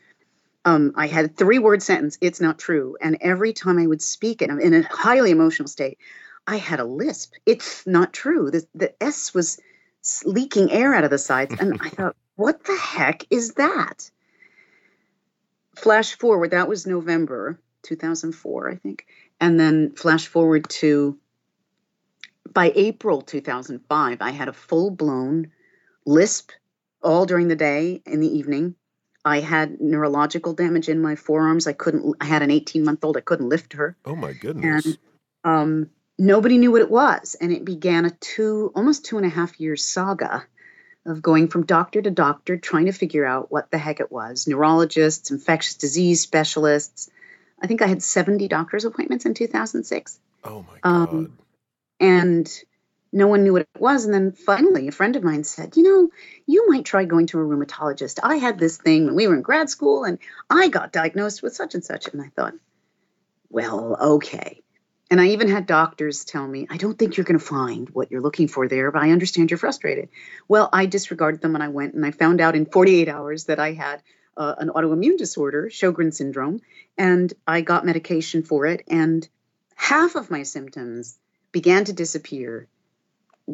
[0.66, 2.98] um, I had a three word sentence, it's not true.
[3.02, 5.98] And every time I would speak it, I'm in a highly emotional state,
[6.48, 7.34] I had a lisp.
[7.46, 8.52] It's not true.
[8.52, 9.60] The, the S was
[10.26, 11.56] leaking air out of the sides.
[11.60, 14.10] And I thought, what the heck is that?
[15.76, 19.06] Flash forward, that was November 2004, I think.
[19.40, 21.18] And then flash forward to
[22.54, 25.52] by April 2005, I had a full blown
[26.06, 26.52] lisp
[27.02, 28.76] all during the day in the evening.
[29.30, 31.68] I had neurological damage in my forearms.
[31.68, 33.96] I couldn't, I had an 18 month old, I couldn't lift her.
[34.06, 34.86] Oh, my goodness.
[34.86, 34.98] And
[35.44, 37.36] um, nobody knew what it was.
[37.40, 40.46] And it began a two, almost two and a half year saga
[41.06, 44.48] of going from doctor to doctor, trying to figure out what the heck it was.
[44.48, 47.10] Neurologists, infectious disease specialists.
[47.62, 51.10] I think I had 70 doctor's appointments in 2006 oh, my God.
[51.10, 51.38] um,
[52.00, 52.64] and
[53.12, 54.06] no one knew what it was.
[54.06, 56.10] And then finally, a friend of mine said, You know,
[56.46, 58.20] you might try going to a rheumatologist.
[58.22, 60.20] I had this thing when we were in grad school, and
[60.50, 62.08] I got diagnosed with such and such.
[62.08, 62.54] And I thought,
[63.50, 64.62] Well, okay.
[65.12, 68.12] And I even had doctors tell me, I don't think you're going to find what
[68.12, 70.10] you're looking for there, but I understand you're frustrated.
[70.48, 73.60] Well, I disregarded them and I went and I found out in 48 hours that
[73.60, 74.04] I had
[74.38, 76.62] uh, an autoimmune disorder, Sjogren syndrome,
[76.96, 78.84] and I got medication for it.
[78.88, 79.28] And
[79.76, 81.18] half of my symptoms
[81.52, 82.68] began to disappear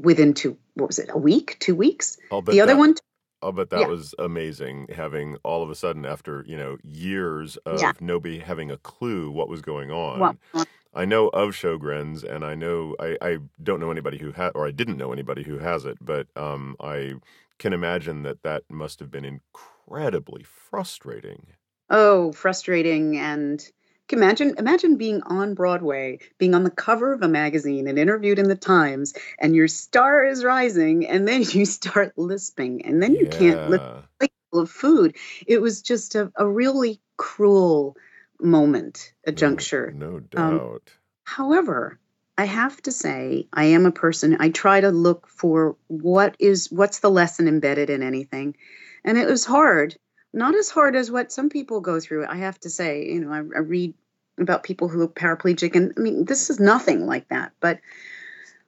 [0.03, 2.17] within two, what was it, a week, two weeks?
[2.47, 2.95] The other that, one,
[3.41, 3.87] I'll bet that yeah.
[3.87, 7.93] was amazing having all of a sudden, after, you know, years of Yeah.
[8.01, 10.19] nobody having a clue what was going on.
[10.19, 14.51] well, I know of Sjogren's, and I know I, I don't know anybody who had,
[14.55, 17.15] or I didn't know anybody who has it, but um, I
[17.59, 21.47] can imagine that that must have been incredibly frustrating.
[21.89, 23.17] oh, frustrating.
[23.17, 23.65] And
[24.13, 28.47] imagine, imagine being on Broadway, being on the cover of a magazine and interviewed in
[28.47, 33.27] the Times, and your star is rising, and then you start lisping, and then you
[33.27, 34.01] can't lift Yeah.
[34.19, 35.15] plate of food.
[35.47, 37.95] It was just a, a really cruel
[38.39, 39.93] moment, a No, juncture.
[39.97, 40.91] no Um, doubt.
[41.23, 41.99] However,
[42.37, 46.71] I have to say I am a person I try to look for what is
[46.71, 48.55] what's the lesson embedded in anything.
[49.03, 49.95] And it was hard.
[50.35, 53.05] Not as hard as what some people go through, I have to say.
[53.07, 53.93] You know, I, I read
[54.37, 57.79] about people who are paraplegic and I mean this is nothing like that, but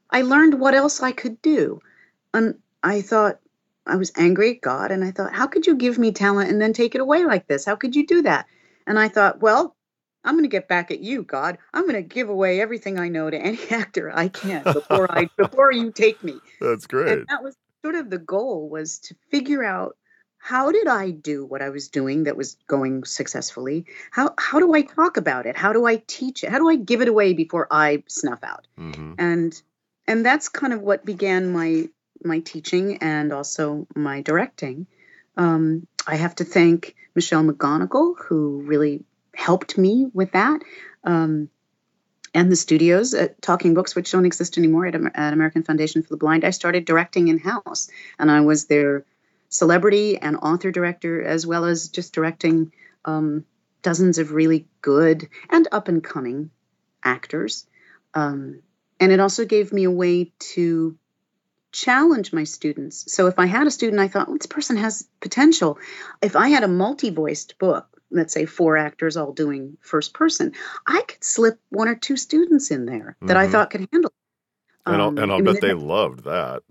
[0.09, 1.81] I learned what else I could do.
[2.33, 3.39] And I thought
[3.85, 6.61] I was angry at God and I thought, how could you give me talent and
[6.61, 7.65] then take it away like this?
[7.65, 8.45] How could you do that?
[8.85, 9.75] And I thought, well,
[10.23, 11.57] I'm going to get back at you, God.
[11.73, 15.29] I'm going to give away everything I know to any actor I can before I
[15.37, 16.39] before you take me.
[16.61, 17.11] That's great.
[17.11, 19.97] And that was sort of the goal was to figure out
[20.47, 23.85] how did I do what I was doing that was going successfully?
[24.11, 25.57] How how do I talk about it?
[25.57, 26.49] How do I teach it?
[26.49, 28.65] How do I give it away before I snuff out?
[28.77, 29.61] hmm And
[30.07, 31.89] and that's kind of what began my
[32.23, 34.87] my teaching and also my directing.
[35.35, 39.03] Um, I have to thank Michelle McGonigal, who really
[39.35, 40.61] helped me with that.
[41.03, 41.49] Um,
[42.33, 46.09] and the studios at Talking Books, which don't exist anymore at, at American Foundation for
[46.09, 49.03] the Blind, I started directing in house, and I was their
[49.49, 52.71] celebrity and author director, as well as just directing
[53.05, 53.45] um,
[53.81, 56.51] dozens of really good and up and coming
[57.03, 57.65] actors.
[58.13, 58.61] Um,
[58.99, 60.97] and it also gave me a way to
[61.71, 63.11] challenge my students.
[63.13, 65.77] So if I had a student, I thought, well, this person has potential.
[66.21, 70.53] If I had a multi voiced book, let's say four actors all doing first person,
[70.85, 73.37] I could slip one or two students in there that mm-hmm.
[73.37, 74.09] I thought could handle.
[74.09, 74.91] It.
[74.91, 76.63] And I'll, and I'll um, bet they loved that.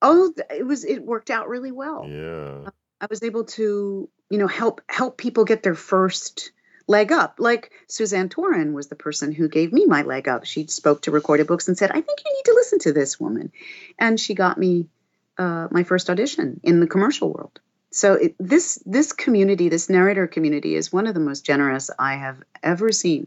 [0.00, 2.06] Oh, it was it worked out really well.
[2.08, 2.70] Yeah.
[3.00, 6.52] I was able to, you know, help help people get their first
[6.86, 7.36] leg up.
[7.38, 10.44] Like Suzanne Toren was the person who gave me my leg up.
[10.44, 13.20] She spoke to recorded books and said, "I think you need to listen to this
[13.20, 13.52] woman,"
[13.98, 14.88] and she got me
[15.36, 17.60] uh, my first audition in the commercial world.
[17.90, 22.14] So it, this this community, this narrator community, is one of the most generous I
[22.14, 23.26] have ever seen.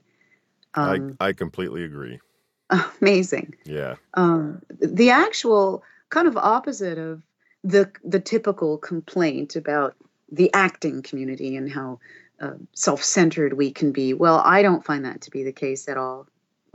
[0.74, 2.20] Um, I I completely agree.
[3.02, 3.56] Amazing.
[3.66, 3.96] Yeah.
[4.14, 7.24] Um, the actual kind of opposite of
[7.64, 9.96] the the typical complaint about
[10.32, 12.00] the acting community and how
[12.40, 14.14] uh, self-centered we can be.
[14.14, 16.28] Well, I don't find that to be the case at all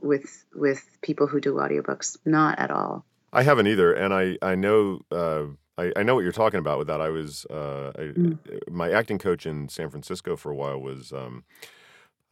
[0.03, 2.17] with with people who do audiobooks.
[2.25, 3.05] Not at all.
[3.33, 5.01] I haven't either, and I I know.
[5.11, 5.45] Uh,
[5.79, 7.03] I, I know what you're talking about with that.
[7.03, 8.39] I was uh, I, mm.
[8.71, 11.45] my acting coach in San Francisco for a while was um,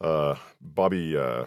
[0.01, 1.15] uh, Bobby.
[1.15, 1.45] Uh,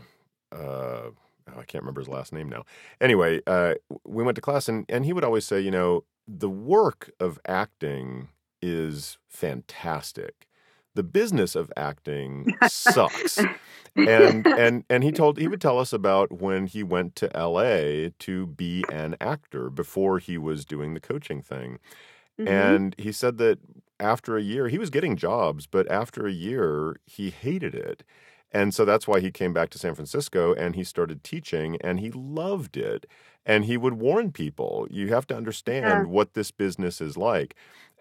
[0.52, 1.10] uh,
[1.54, 2.64] oh, I can't remember his last name now.
[3.00, 3.74] Anyway, uh,
[4.04, 7.38] we went to class, and and he would always say, you know, the work of
[7.46, 8.28] acting
[8.60, 10.48] is fantastic
[10.98, 13.38] the business of acting sucks.
[13.94, 18.10] and and and he told he would tell us about when he went to LA
[18.18, 21.78] to be an actor before he was doing the coaching thing.
[22.36, 22.48] Mm-hmm.
[22.48, 23.60] And he said that
[24.00, 28.02] after a year, he was getting jobs, but after a year, he hated it.
[28.52, 32.00] And so that's why he came back to San Francisco and he started teaching and
[32.00, 33.06] he loved it.
[33.44, 36.02] And he would warn people, you have to understand yeah.
[36.04, 37.54] what this business is like.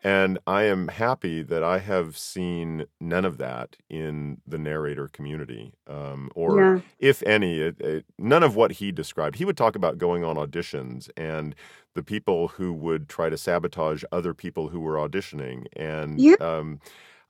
[0.03, 5.73] And I am happy that I have seen none of that in the narrator community,
[5.87, 6.79] um, or yeah.
[6.99, 9.37] if any, it, it, none of what he described.
[9.37, 11.55] He would talk about going on auditions and
[11.95, 15.65] the people who would try to sabotage other people who were auditioning.
[15.75, 16.35] And yeah.
[16.39, 16.79] um,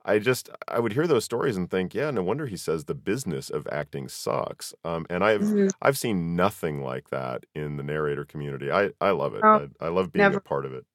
[0.08, 2.95] I just I would hear those stories and think, yeah, no wonder he says the
[2.95, 4.74] business of acting sucks.
[4.84, 5.68] Um, and I've mm-hmm.
[5.82, 8.72] I've seen nothing like that in the narrator community.
[8.72, 9.41] I I love it.
[9.43, 10.38] Oh, I, I love being never.
[10.38, 10.86] a part of it.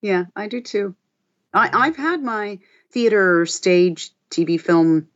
[0.00, 0.94] Yeah, I do too.
[1.54, 2.58] I, have had my
[2.90, 5.08] theater, stage, TV, film,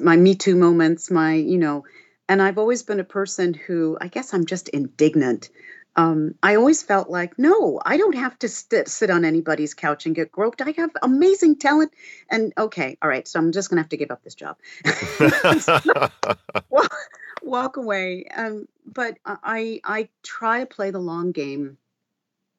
[0.00, 1.84] my Me Too moments, my, you know,
[2.28, 5.50] and I've always been a person who I guess I'm just indignant.
[5.94, 10.06] Um, I always felt like, no, I don't have to st- sit on anybody's couch
[10.06, 10.62] and get groped.
[10.62, 11.92] I have amazing talent.
[12.30, 14.56] And okay, all right, so I'm just going to have to give up this job.
[16.70, 16.94] walk,
[17.42, 18.24] walk away.
[18.34, 21.76] Um, but I, I try to play the long game.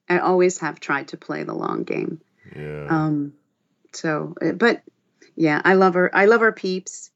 [0.08, 2.22] I always have tried to play the long game.
[2.56, 2.88] Yeah.
[2.90, 3.34] Um,
[3.94, 4.84] so, uh, but
[5.36, 6.16] yeah, I love her.
[6.16, 7.10] I love her peeps.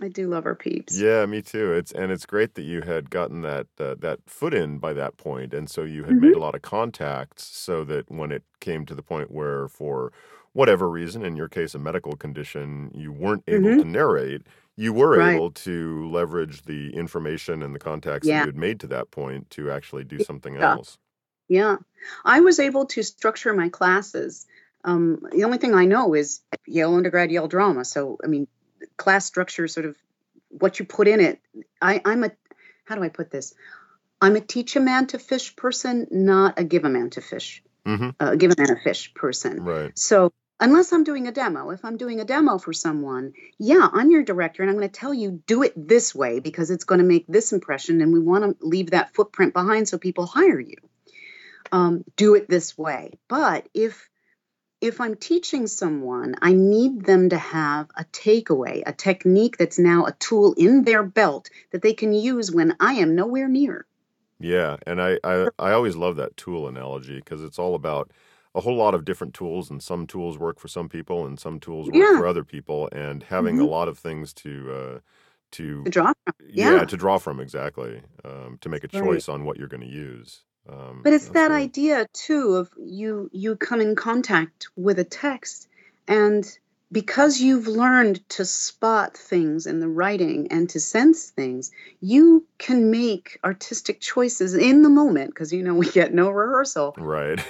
[0.00, 0.98] I do love her peeps.
[0.98, 1.72] Yeah, me too.
[1.72, 5.16] It's and it's great that you had gotten that uh, that foot in by that
[5.16, 6.26] point, and so you had mm-hmm.
[6.28, 10.12] made a lot of contacts, so that when it came to the point where, for
[10.54, 13.80] whatever reason, in your case, a medical condition, you weren't able mm-hmm.
[13.80, 14.42] to narrate,
[14.76, 15.34] you were right.
[15.34, 18.38] able to leverage the information and the contacts yeah.
[18.38, 20.72] that you had made to that point to actually do something yeah.
[20.72, 20.98] else.
[21.48, 21.76] Yeah,
[22.24, 24.46] I was able to structure my classes
[24.84, 27.84] um, the only thing I know is Yale undergrad, Yale drama.
[27.84, 28.48] So, I mean,
[29.02, 29.96] class structure, sort of
[30.48, 31.40] what you put in it.
[31.80, 32.30] I, I'm a,
[32.84, 33.52] how do I put this?
[34.20, 37.64] I'm a teach a man to fish person, not a give a man to fish,
[37.84, 38.10] mm-hmm.
[38.20, 39.64] uh, give a man a fish person.
[39.64, 39.98] Right.
[39.98, 44.12] So, unless I'm doing a demo, if I'm doing a demo for someone, yeah, I'm
[44.12, 47.00] your director and I'm going to tell you do it this way because it's going
[47.00, 50.60] to make this impression and we want to leave that footprint behind so people hire
[50.60, 50.76] you.
[51.72, 53.18] Um, do it this way.
[53.26, 54.08] But if
[54.82, 60.04] if I'm teaching someone, I need them to have a takeaway, a technique that's now
[60.06, 63.86] a tool in their belt that they can use when I am nowhere near.
[64.40, 68.10] Yeah, and I I, I always love that tool analogy because it's all about
[68.56, 71.60] a whole lot of different tools, and some tools work for some people, and some
[71.60, 72.18] tools work yeah.
[72.18, 73.64] for other people, and having mm-hmm.
[73.64, 74.72] a lot of things to.
[74.72, 74.98] Uh,
[75.52, 76.34] to, to draw from.
[76.48, 76.76] Yeah.
[76.76, 76.84] yeah.
[76.86, 78.00] to draw from exactly.
[78.24, 79.34] Um, to make a choice right.
[79.34, 80.44] on what you're going to use.
[80.68, 81.62] Um, but it's that great.
[81.62, 85.68] idea too of you you come in contact with a text
[86.06, 86.46] and
[86.92, 92.90] because you've learned to spot things in the writing and to sense things, you can
[92.90, 96.94] make artistic choices in the moment because you know we get no rehearsal.
[96.98, 97.42] Right.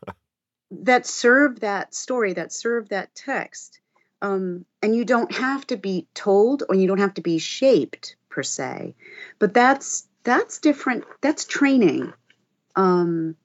[0.70, 3.80] that serve that story, that serve that text.
[4.22, 8.16] Um, and you don't have to be told or you don't have to be shaped
[8.28, 8.94] per se.
[9.40, 11.04] But that's that's different.
[11.20, 12.12] That's training.
[12.76, 13.36] Um,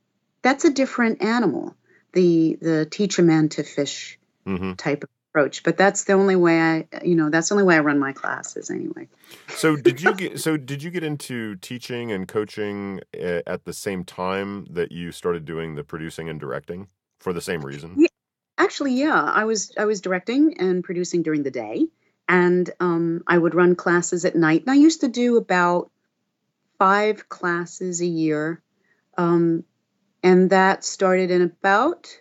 [0.42, 1.76] that's a different animal.
[2.14, 5.64] The the teach a man to fish hmm type of approach.
[5.64, 8.14] But that's the only way I, you know, that's the only way I run my
[8.14, 9.08] classes anyway.
[9.50, 13.74] So did you get so did you get into teaching and coaching uh, at the
[13.74, 16.88] same time that you started doing the producing and directing
[17.20, 17.96] for the same reason?
[17.98, 18.08] Yeah.
[18.58, 21.88] Actually, yeah, I was I was directing and producing during the day,
[22.30, 24.62] and um, I would run classes at night.
[24.62, 25.90] And I used to do about
[26.78, 28.62] five classes a year,
[29.18, 29.64] um,
[30.22, 32.18] and that started in about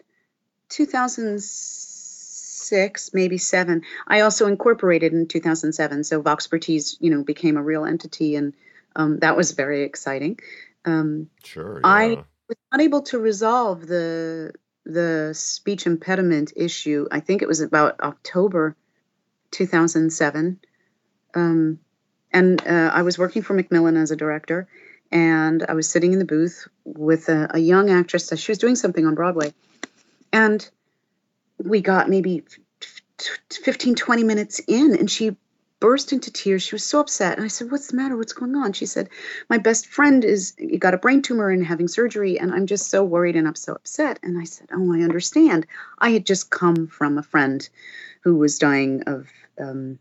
[0.68, 3.82] 2006, maybe seven.
[4.06, 8.54] I also incorporated in 2007, so Voxpertise, you know, became a real entity, and
[8.96, 10.40] um, that was very exciting.
[10.84, 12.22] Um, Sure, I yeah.
[12.48, 14.52] was unable to resolve the
[14.84, 17.06] the speech impediment issue.
[17.12, 18.74] I think it was about October
[19.52, 20.58] 2007,
[21.34, 21.78] um,
[22.32, 24.66] and uh, I was working for Macmillan as a director,
[25.12, 28.32] and I was sitting in the booth with a, a young actress.
[28.36, 29.52] She was doing something on Broadway,
[30.32, 30.68] and
[31.58, 32.42] we got maybe
[32.80, 35.36] f- f- 15, 20 minutes in, and she
[35.78, 36.62] burst into tears.
[36.62, 37.36] She was so upset.
[37.36, 38.16] And I said, What's the matter?
[38.16, 38.72] What's going on?
[38.72, 39.08] She said,
[39.50, 43.04] My best friend is got a brain tumor and having surgery, and I'm just so
[43.04, 44.18] worried and I'm so upset.
[44.22, 45.66] And I said, Oh, I understand.
[45.98, 47.68] I had just come from a friend
[48.22, 49.28] who was dying of
[49.60, 49.98] um,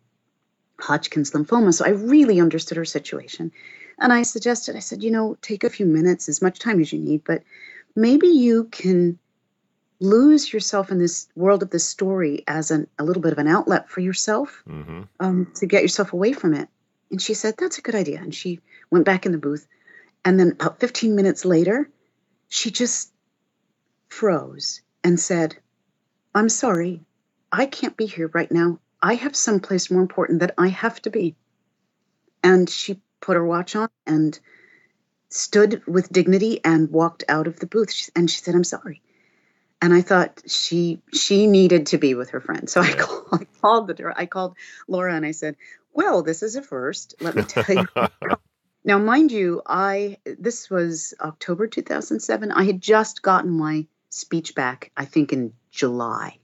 [0.80, 1.74] Hodgkin's lymphoma.
[1.74, 3.52] So I really understood her situation.
[4.02, 6.92] And I suggested, I said, You know, take a few minutes, as much time as
[6.92, 7.44] you need, but
[7.96, 9.20] maybe you can
[10.00, 13.48] lose yourself in this world of this story as an, a little bit of an
[13.48, 16.68] outlet for yourself hmm um, to get yourself away from it.
[17.12, 18.20] And she said, That's a good idea.
[18.20, 19.68] And she went back in the booth.
[20.26, 21.90] And then about 15 minutes later,
[22.50, 23.12] she just
[24.10, 25.56] froze and said,
[26.34, 27.02] I'm sorry.
[27.52, 28.80] I can't be here right now.
[29.02, 31.36] I have someplace more important that I have to be.
[32.44, 34.38] And she put her watch on and
[35.30, 38.10] stood with dignity and walked out of the booth.
[38.16, 39.02] And she said, I'm sorry.
[39.82, 42.70] And I thought she she needed to be with her friend.
[42.70, 44.56] So I called, I called the I called
[44.88, 45.56] Laura and I said,
[45.92, 47.16] "Well, this is a first.
[47.20, 47.88] Let me tell you."
[48.84, 52.52] now, mind you, I this was October 2007.
[52.52, 56.38] I had just gotten my speech back, I think in July.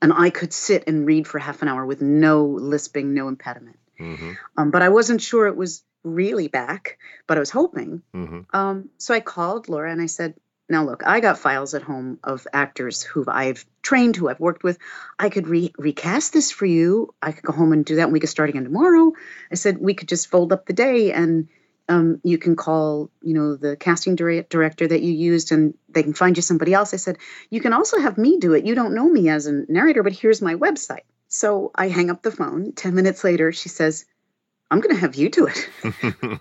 [0.00, 3.78] And I could sit and read for half an hour with no lisping, no impediment.
[3.98, 8.02] Hmm Um, but I wasn't sure it was really back, but I was hoping.
[8.12, 10.34] hmm Um, so I called Laura and I said,
[10.68, 14.64] Now, look, I got files at home of actors who I've trained, who I've worked
[14.64, 14.78] with.
[15.18, 17.14] I could re- recast this for you.
[17.20, 19.12] I could go home and do that, and we could start again tomorrow.
[19.50, 21.48] I said, We could just fold up the day and
[21.88, 26.02] um, you can call, you know, the casting dir- director that you used, and they
[26.02, 26.94] can find you somebody else.
[26.94, 27.18] I said,
[27.50, 28.64] you can also have me do it.
[28.64, 31.04] You don't know me as a narrator, but here's my website.
[31.34, 32.74] So I hang up the phone.
[32.74, 34.04] Ten minutes later, she says,
[34.70, 35.68] "I'm going to have you do it."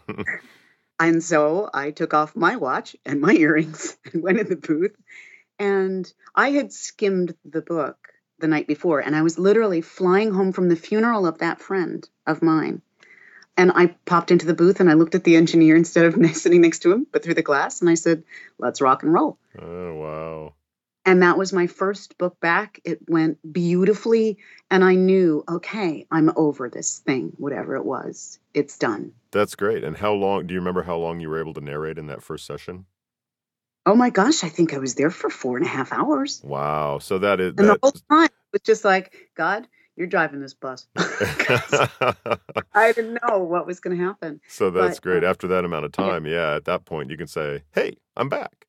[1.00, 4.96] And so I took off my watch and my earrings and went in the booth.
[5.60, 7.98] And I had skimmed the book
[8.40, 12.08] the night before, and I was literally flying home from the funeral of that friend
[12.28, 12.84] of mine.
[13.58, 16.62] And I popped into the booth and I looked at the engineer instead of sitting
[16.62, 18.24] next to him, but through the glass, and I said,
[18.60, 19.40] Let's rock and roll.
[19.60, 20.54] oh wow.
[21.06, 22.80] And that was my first book back.
[22.86, 24.38] It went beautifully.
[24.72, 28.40] And I knew, okay, I'm over this thing, whatever it was.
[28.54, 29.14] It's done.
[29.32, 29.84] That's great.
[29.84, 32.24] And how long do you remember how long you were able to narrate in that
[32.24, 32.86] first session?
[33.86, 36.42] Oh my gosh, I think I was there for four and a half hours.
[36.44, 37.00] Wow.
[37.00, 40.54] So that is And the whole time it was just like, God, you're driving this
[40.54, 40.88] bus.
[42.74, 44.40] I didn't know what was going to happen.
[44.48, 45.24] So that's But, great.
[45.26, 46.06] uh, After that amount of yeah.
[46.06, 48.68] time, yeah, at that point you can say, "Hey, I'm back."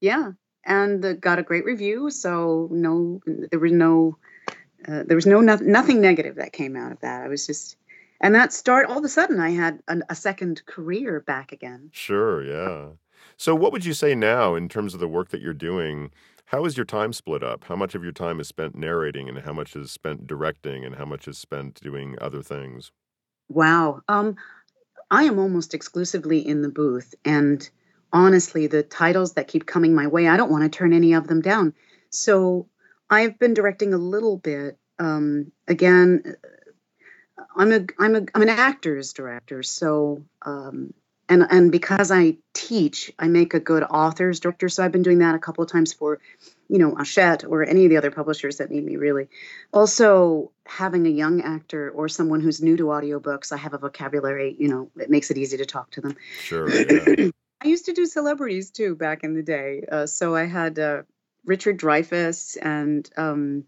[0.00, 0.32] Yeah,
[0.64, 2.10] and got a great review.
[2.10, 4.16] So no, there was no,
[4.86, 7.22] uh, there was no, no nothing negative that came out of that.
[7.22, 7.76] I was just,
[8.20, 11.90] and that start all of a sudden I had an, a second career back again.
[11.92, 12.88] Sure, yeah.
[13.36, 16.10] So what would you say now in terms of the work that you're doing?
[16.46, 17.64] How is your time split up?
[17.64, 20.96] How much of your time is spent narrating and how much is spent directing and
[20.96, 22.90] how much is spent doing other things?
[23.48, 24.00] Wow.
[24.08, 24.36] Um,
[25.10, 27.68] I am almost exclusively in the booth, and
[28.12, 31.26] honestly, the titles that keep coming my way, I don't want to turn any of
[31.26, 31.74] them down.
[32.10, 32.68] So
[33.10, 34.78] I've been directing a little bit.
[34.98, 36.36] Um, again,
[37.56, 40.92] I'm a I'm a I'm an actor's director, so um,
[41.28, 44.68] and and because I teach, I make a good author's director.
[44.68, 46.20] So I've been doing that a couple of times for,
[46.68, 48.96] you know, Hachette or any of the other publishers that need me.
[48.96, 49.28] Really,
[49.72, 54.56] also having a young actor or someone who's new to audiobooks, I have a vocabulary.
[54.58, 56.16] You know, it makes it easy to talk to them.
[56.40, 57.30] Sure, yeah.
[57.64, 59.84] I used to do celebrities too back in the day.
[59.90, 61.02] Uh, so I had uh,
[61.44, 63.64] Richard Dreyfuss and um,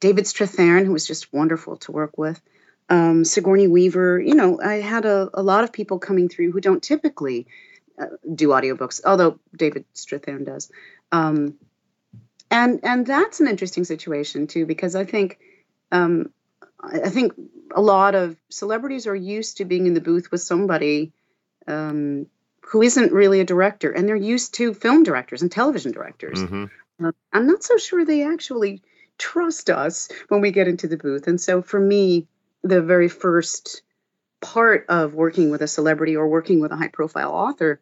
[0.00, 2.40] David Strathairn, who was just wonderful to work with.
[2.88, 4.20] um, Sigourney Weaver.
[4.20, 7.46] You know, I had a, a lot of people coming through who don't typically
[8.00, 10.70] uh, do audiobooks, although David Strathairn does.
[11.12, 11.54] Um,
[12.50, 15.38] and and that's an interesting situation too, because I think
[15.92, 16.32] um,
[16.82, 17.34] I think
[17.74, 21.12] a lot of celebrities are used to being in the booth with somebody
[21.66, 22.26] um,
[22.68, 26.42] who isn't really a director, and they're used to film directors and television directors.
[26.42, 26.66] hmm
[27.02, 28.82] Uh, I'm not so sure they actually
[29.18, 31.28] trust us when we get into the booth.
[31.28, 32.26] And so for me,
[32.62, 33.82] the very first
[34.40, 37.80] part of working with a celebrity or working with a high profile author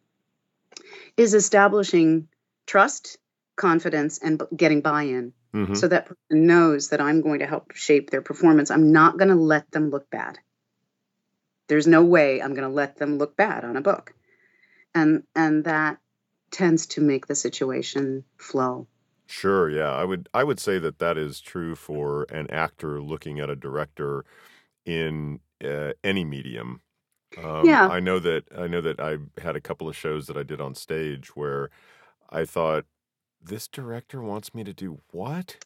[1.17, 2.29] is establishing
[2.67, 3.19] trust,
[3.57, 7.73] confidence, and getting buy in hmm so that person knows that I'm going to help
[7.73, 8.71] shape their performance.
[8.71, 10.39] I'm not going to let them look bad.
[11.69, 14.15] There's no way I'm going to let them look bad on a book.
[14.97, 15.99] And and that
[16.51, 18.89] tends to make the situation flow.
[19.29, 19.93] Sure, yeah.
[19.93, 23.57] I would I would say that that is true for an actor looking at a
[23.57, 24.25] director
[24.87, 26.83] in uh, any medium.
[27.43, 27.89] Um, Yeah.
[27.89, 30.61] I know that I know that I had a couple of shows that I did
[30.61, 31.71] on stage where
[32.31, 32.87] I thought
[33.43, 35.59] this director wants me to do what?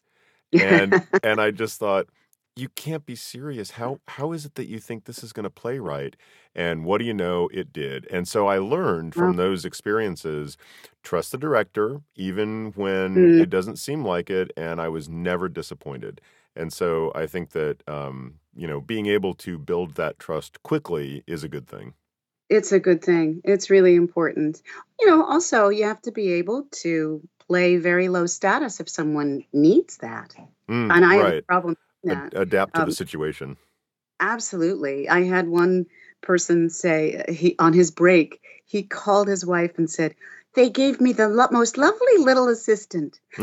[0.59, 2.07] And and I just thought
[2.55, 3.71] you can't be serious.
[3.71, 6.15] How how is it that you think this is going to play right?
[6.55, 7.49] And what do you know?
[7.53, 8.07] It did.
[8.11, 10.57] And so I learned from those experiences
[11.03, 13.41] trust the director even when Mm.
[13.41, 16.21] it doesn't seem like it and I was never disappointed.
[16.55, 21.23] And so I think that um, you know, being able to build that trust quickly
[21.27, 21.93] is a good thing.
[22.49, 23.41] It's a good thing.
[23.45, 24.61] It's really important.
[24.99, 29.45] You know, also, you have to be able to play very low status if someone
[29.53, 30.35] needs that.
[30.69, 31.77] Mm, And I have a problem
[32.09, 33.57] Ad- adapt to Um, the situation.
[34.19, 35.07] absolutely.
[35.09, 35.85] I had one
[36.21, 40.15] person say uh, he on his break, he called his wife and said,
[40.53, 43.19] They gave me the lo- most lovely little assistant.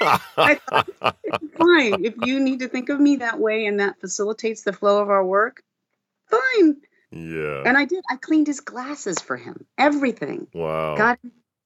[0.00, 0.88] I thought,
[1.56, 2.04] Fine.
[2.04, 5.08] If you need to think of me that way and that facilitates the flow of
[5.10, 5.62] our work,
[6.28, 6.76] fine.
[7.10, 7.62] yeah.
[7.64, 8.04] And I did.
[8.10, 10.48] I cleaned his glasses for him, everything.
[10.52, 10.96] Wow.
[10.96, 11.18] got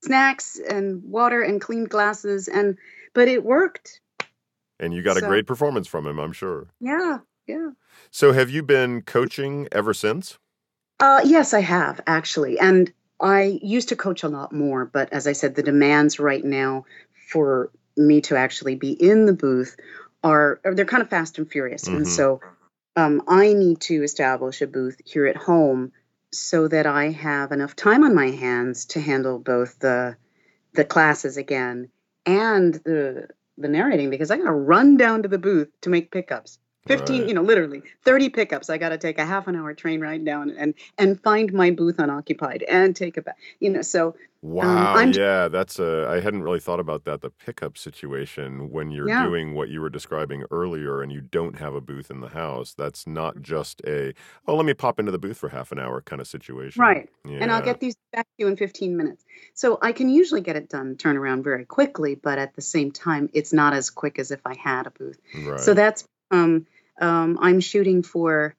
[0.05, 2.79] snacks and water and cleaned glasses and
[3.15, 4.01] but it worked
[4.81, 6.69] And you got a great performance from him, I'm sure.
[6.81, 7.71] yeah yeah
[8.11, 10.39] So have you been coaching ever since?
[11.01, 15.27] uh yes i have actually and i used to coach a lot more but as
[15.29, 16.85] i said the demands right now
[17.31, 19.77] for me to actually be in the booth
[20.25, 22.41] are they're kind of fast and furious and hmm so
[22.97, 25.93] um, i need to establish a booth here at home
[26.33, 30.17] so that i have enough time on my hands to handle both the
[30.75, 31.89] the classes again
[32.27, 36.59] and the the narrating because I gotta run down to the booth to make pickups.
[36.87, 37.29] 15, Right.
[37.29, 38.71] you know, literally 30 pickups.
[38.71, 41.99] I gotta take a half an hour train ride down and and find my booth
[41.99, 43.37] unoccupied and take it back.
[43.61, 44.15] You know, so
[44.63, 48.71] um Wow, I'm yeah, that's a I hadn't really thought about that, the pickup situation
[48.71, 52.09] when you're yeah, doing what you were describing earlier and you don't have a booth
[52.09, 52.73] in the house.
[52.73, 54.15] That's not just a,
[54.47, 56.87] oh, let me pop into the booth for half an hour kind of situation.
[56.87, 57.09] right.
[57.41, 59.25] And I'll get these back to you in 15 minutes.
[59.55, 62.91] So I can usually get it done, turn around very quickly, but at the same
[62.91, 65.19] time, it's not as quick as if I had a booth.
[65.55, 66.67] So that's um
[67.01, 68.55] um I'm shooting for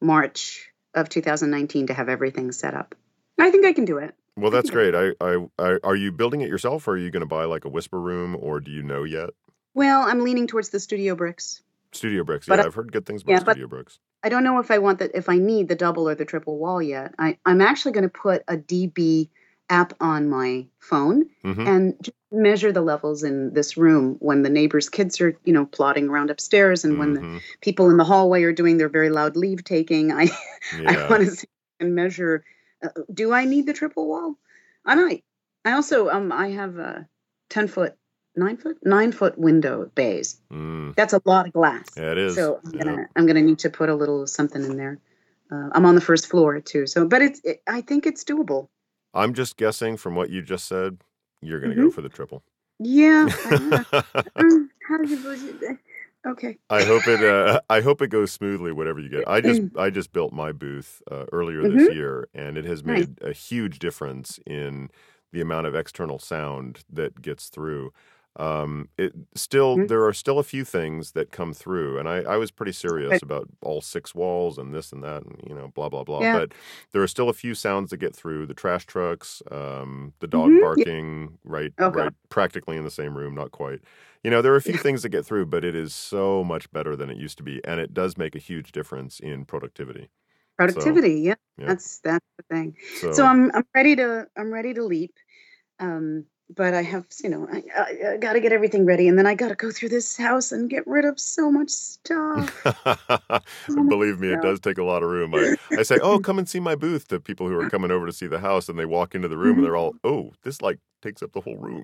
[0.00, 2.94] March of 2019 to have everything set up.
[3.38, 4.14] I think I can do it.
[4.36, 5.14] Well, that's think I can great.
[5.20, 7.64] I, I, I, are you building it yourself or are you going to buy like
[7.64, 9.30] a whisper room or do you know yet?
[9.74, 11.62] Well, I'm leaning towards the studio bricks,
[11.92, 12.46] Studio Bricks.
[12.46, 13.98] but Yeah, I- I've heard good things about but Studio Bricks.
[14.22, 16.58] I don't know if I want that if I need the double or the triple
[16.58, 17.14] wall yet.
[17.18, 19.28] I, I'm actually going to put a DB
[19.74, 21.66] app on my phone Mm-hmm.
[21.66, 25.66] and just measure the levels in this room when the neighbors' kids are, you know,
[25.66, 27.38] plodding around upstairs and when the Mm-hmm.
[27.60, 30.10] people in the hallway are doing their very loud leave taking.
[30.10, 30.30] I
[30.86, 31.46] I want to see
[31.80, 32.44] and measure.
[32.82, 34.38] Uh, do I need the triple wall?
[34.86, 35.22] I might.
[35.66, 37.06] I also um I have a
[37.50, 37.94] ten foot,
[38.34, 40.40] nine foot, nine foot window bays.
[40.50, 40.94] Mm.
[40.96, 41.88] That's a lot of glass.
[41.96, 42.34] Yeah, it is.
[42.36, 44.98] So I'm gonna I'm gonna need to put a little something in there.
[45.52, 48.68] Uh, I'm on the first floor too, so but it's it, I think it's doable.
[49.14, 50.98] I'm just guessing from what you just said,
[51.42, 52.44] you're going to hmm go for the triple.
[52.80, 53.28] Yeah.
[53.44, 53.58] I,
[54.36, 54.58] yeah.
[54.88, 55.78] How do you budget that?
[56.32, 56.58] Okay.
[56.70, 57.22] I hope it.
[57.22, 58.72] Uh, I hope it goes smoothly.
[58.72, 59.24] Whatever you get.
[59.28, 59.62] I just.
[59.78, 63.06] I just built my booth uh, earlier hmm this year, and it has Nice.
[63.06, 64.90] made a huge difference in
[65.32, 67.92] the amount of external sound that gets through.
[68.36, 69.86] Um, it still Mhm.
[69.86, 73.20] there are still a few things that come through, and I, I was pretty serious
[73.20, 76.24] But about all six walls and this and that, and you know, blah blah blah.
[76.24, 76.26] yeah.
[76.26, 76.52] But
[76.92, 78.46] there are still a few sounds that get through.
[78.46, 80.84] The trash trucks, um, the dog hmm Yeah.
[80.84, 83.80] barking, right, Oh right, practically in the same room, not quite.
[84.24, 86.70] You know, there are a few things that get through, but it is so much
[86.72, 90.08] better than it used to be, and it does make a huge difference in productivity.
[90.66, 91.20] So, Productivity.
[91.20, 91.34] Yeah.
[91.58, 91.74] yeah.
[91.74, 92.76] That's that's the thing.
[93.10, 95.12] So So, I'm I'm ready to I'm ready to leap.
[95.80, 99.18] Um, but I have, you know, I, I, I got to get everything ready, and
[99.18, 102.64] then I got to go through this house and get rid of so much stuff.
[103.66, 105.34] Believe me, it does take a lot of room.
[105.34, 108.06] I, I say, "Oh, come and see my booth" to people who are coming over
[108.06, 110.62] to see the house, and they walk into the room and they're all, "Oh, this
[110.62, 111.82] like takes up the whole room."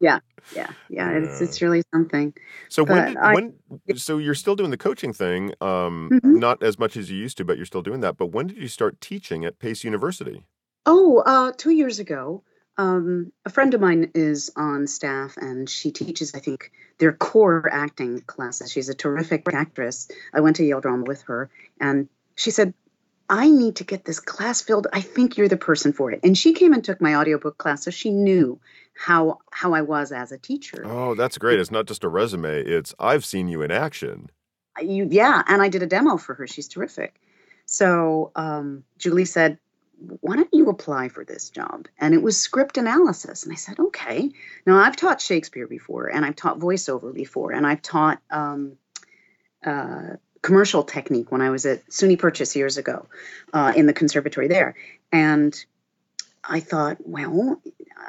[0.00, 0.20] yeah,
[0.54, 1.10] yeah, yeah.
[1.10, 2.32] It's it's really something.
[2.68, 6.38] So when did, when so you're still doing the coaching thing, um, mm-hmm.
[6.38, 8.16] not as much as you used to, but you're still doing that.
[8.16, 10.44] But when did you start teaching at Pace University?
[10.86, 12.42] Oh, uh, two years ago.
[12.76, 17.68] Um, a friend of mine is on staff and she teaches, I think, their core
[17.70, 18.72] acting classes.
[18.72, 20.08] She's a terrific actress.
[20.32, 21.50] I went to Yale Drama with her
[21.80, 22.74] and she said,
[23.28, 24.86] I need to get this class filled.
[24.92, 26.20] I think you're the person for it.
[26.22, 28.60] And she came and took my audiobook class, so she knew
[28.94, 30.82] how how I was as a teacher.
[30.84, 31.58] Oh, that's great.
[31.58, 34.30] It's not just a resume, it's I've seen you in action.
[34.80, 36.46] You, yeah, and I did a demo for her.
[36.46, 37.20] She's terrific.
[37.66, 39.58] So um, Julie said,
[40.20, 41.86] why don't you apply for this job?
[41.98, 43.44] And it was script analysis.
[43.44, 44.30] And I said, okay.
[44.66, 48.76] Now, I've taught Shakespeare before, and I've taught voiceover before, and I've taught um,
[49.64, 53.06] uh, commercial technique when I was at SUNY Purchase years ago
[53.52, 54.74] uh, in the conservatory there.
[55.10, 55.54] And
[56.42, 57.62] I thought, well,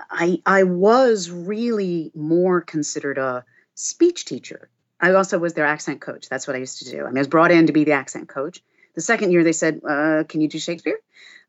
[0.09, 4.69] I, I was really more considered a speech teacher.
[4.99, 6.27] I also was their accent coach.
[6.29, 7.03] That's what I used to do.
[7.03, 8.61] I, mean, I was brought in to be the accent coach.
[8.95, 10.99] The second year, they said, uh, Can you do Shakespeare?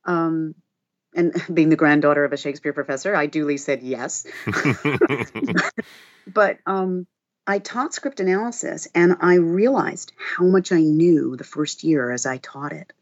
[0.07, 0.55] Um,
[1.15, 4.27] and being the granddaughter of a Shakespeare professor, I duly said yes.
[6.27, 7.07] but um,
[7.47, 12.27] I taught script analysis and I realized how much I knew the first year as
[12.27, 12.93] I taught it.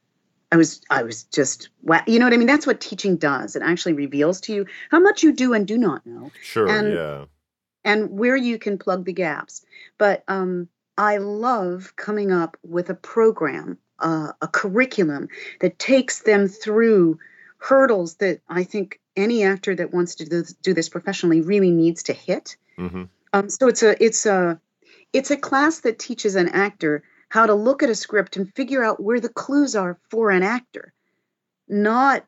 [0.52, 1.70] I was I was just
[2.06, 2.46] you know what I mean?
[2.46, 3.56] That's what teaching does.
[3.56, 6.30] It actually reveals to you how much you do and do not know.
[6.42, 7.24] Sure and, yeah.
[7.84, 9.64] and where you can plug the gaps.
[9.98, 15.28] But um, I love coming up with a program uh, a curriculum
[15.60, 17.18] that takes them through
[17.58, 21.70] hurdles that I think any actor that wants to do this, do this professionally really
[21.70, 22.56] needs to hit.
[22.78, 23.04] Mm-hmm.
[23.32, 24.60] Um, so it's a it's a
[25.12, 28.84] it's a class that teaches an actor how to look at a script and figure
[28.84, 30.92] out where the clues are for an actor,
[31.68, 32.24] not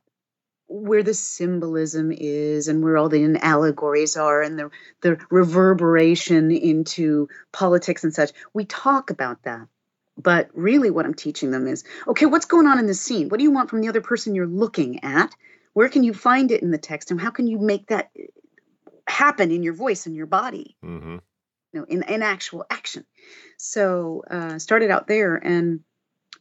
[0.68, 4.70] where the symbolism is and where all the allegories are and the
[5.02, 8.32] the reverberation into politics and such.
[8.52, 9.68] We talk about that
[10.16, 13.28] but really, what I'm teaching them is okay, what's going on in the scene?
[13.28, 15.34] What do you want from the other person you're looking at?
[15.74, 17.10] Where can you find it in the text?
[17.10, 18.10] And how can you make that
[19.06, 20.76] happen in your voice and your body?
[20.82, 21.18] Mm-hmm.
[21.72, 23.04] You know, in, in actual action.
[23.58, 25.80] So, uh, started out there and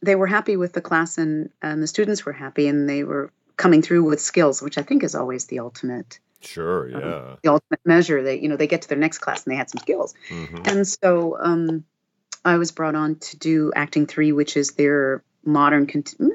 [0.00, 3.32] they were happy with the class and, and the students were happy and they were
[3.56, 6.18] coming through with skills, which I think is always the ultimate.
[6.40, 7.16] Sure, um, yeah.
[7.16, 9.56] Um, the ultimate measure that, you know, they get to their next class and they
[9.56, 10.14] had some skills.
[10.30, 10.62] Mm-hmm.
[10.64, 11.84] And so, um,
[12.46, 15.88] I was brought on to do Acting Three, which is their modern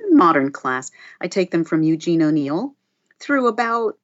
[0.10, 0.92] modern class.
[1.22, 2.76] I take them from Eugene O'Neill
[3.20, 3.98] through about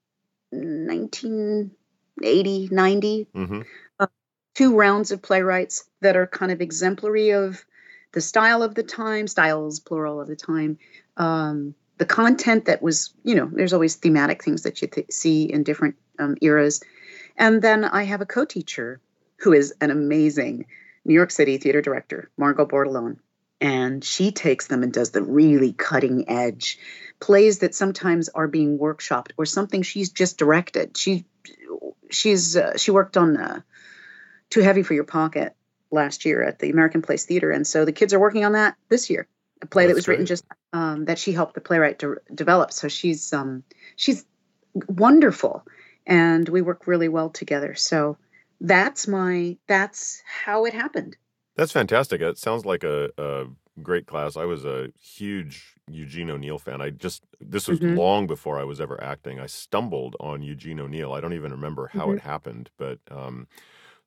[0.51, 3.27] 1980, 90.
[3.35, 3.61] Mm-hmm.
[3.99, 4.07] Uh,
[4.55, 7.65] two rounds of playwrights that are kind of exemplary of
[8.13, 10.77] the style of the time, styles plural of the time.
[11.17, 15.43] Um, the content that was, you know, there's always thematic things that you th- see
[15.43, 16.81] in different um, eras.
[17.35, 19.01] And then I have a co teacher
[19.37, 20.67] who is an amazing
[21.07, 23.17] New York City theater director, Margot Bordelon.
[23.59, 26.77] And she takes them and does the really cutting edge
[27.19, 30.95] plays that sometimes are being workshopped or something she's just directed.
[30.95, 31.25] She
[32.11, 33.61] she's uh, she worked on uh,
[34.51, 35.55] Too Heavy for Your Pocket
[35.89, 38.75] last year at the American Place Theater, and so the kids are working on that
[38.89, 39.27] this year.
[39.63, 40.13] A play That's that was great.
[40.13, 42.71] written just um, that she helped the playwright to develop.
[42.71, 43.63] So she's um,
[43.95, 44.23] she's
[44.87, 45.65] wonderful,
[46.05, 47.73] and we work really well together.
[47.73, 48.17] So
[48.59, 51.17] that's my that's how it happened.
[51.55, 52.21] That's fantastic.
[52.21, 53.45] It sounds like a, a
[53.81, 54.37] great class.
[54.37, 56.81] I was a huge Eugene O'Neill fan.
[56.81, 57.97] I just this was mm-hmm.
[57.97, 59.39] long before I was ever acting.
[59.39, 61.13] I stumbled on Eugene O'Neill.
[61.13, 62.17] I don't even remember how mm-hmm.
[62.17, 63.47] it happened, but um,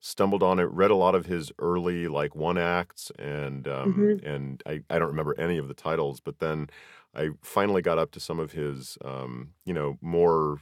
[0.01, 0.70] stumbled on it.
[0.70, 4.26] Read a lot of his early like one acts, and um, mm-hmm.
[4.26, 6.20] and I I don't remember any of the titles.
[6.20, 6.68] But then
[7.14, 10.59] I finally got up to some of his um, you know more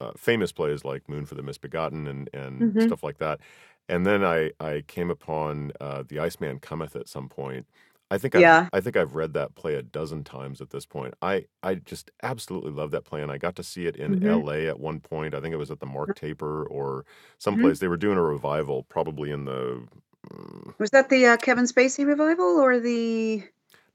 [0.00, 2.80] uh, famous plays like Moon for the Misbegotten and and mm-hmm.
[2.86, 3.40] stuff like that.
[3.88, 7.66] And then I I came upon uh, The Iceman Cometh at some point.
[8.12, 8.68] I think I've, yeah.
[8.72, 11.14] I think I've read that play a dozen times at this point.
[11.22, 14.28] I I just absolutely love that play, and I got to see it in mm-hmm.
[14.28, 14.66] L.A.
[14.66, 15.34] at one point.
[15.34, 16.26] I think it was at the Mark mm-hmm.
[16.26, 17.04] Taper or
[17.38, 17.76] someplace.
[17.76, 17.84] Mm-hmm.
[17.84, 19.86] They were doing a revival, probably in the.
[20.28, 23.44] Mm, was that the uh, Kevin Spacey revival or the?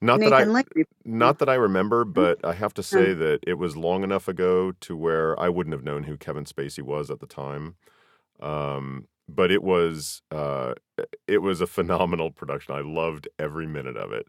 [0.01, 2.13] Not Nathan that I not that I remember, mm-hmm.
[2.13, 5.73] but I have to say that it was long enough ago to where I wouldn't
[5.73, 7.75] have known who Kevin Spacey was at the time.
[8.39, 10.73] Um, but it was uh,
[11.27, 12.75] it was a phenomenal production.
[12.75, 14.27] I loved every minute of it.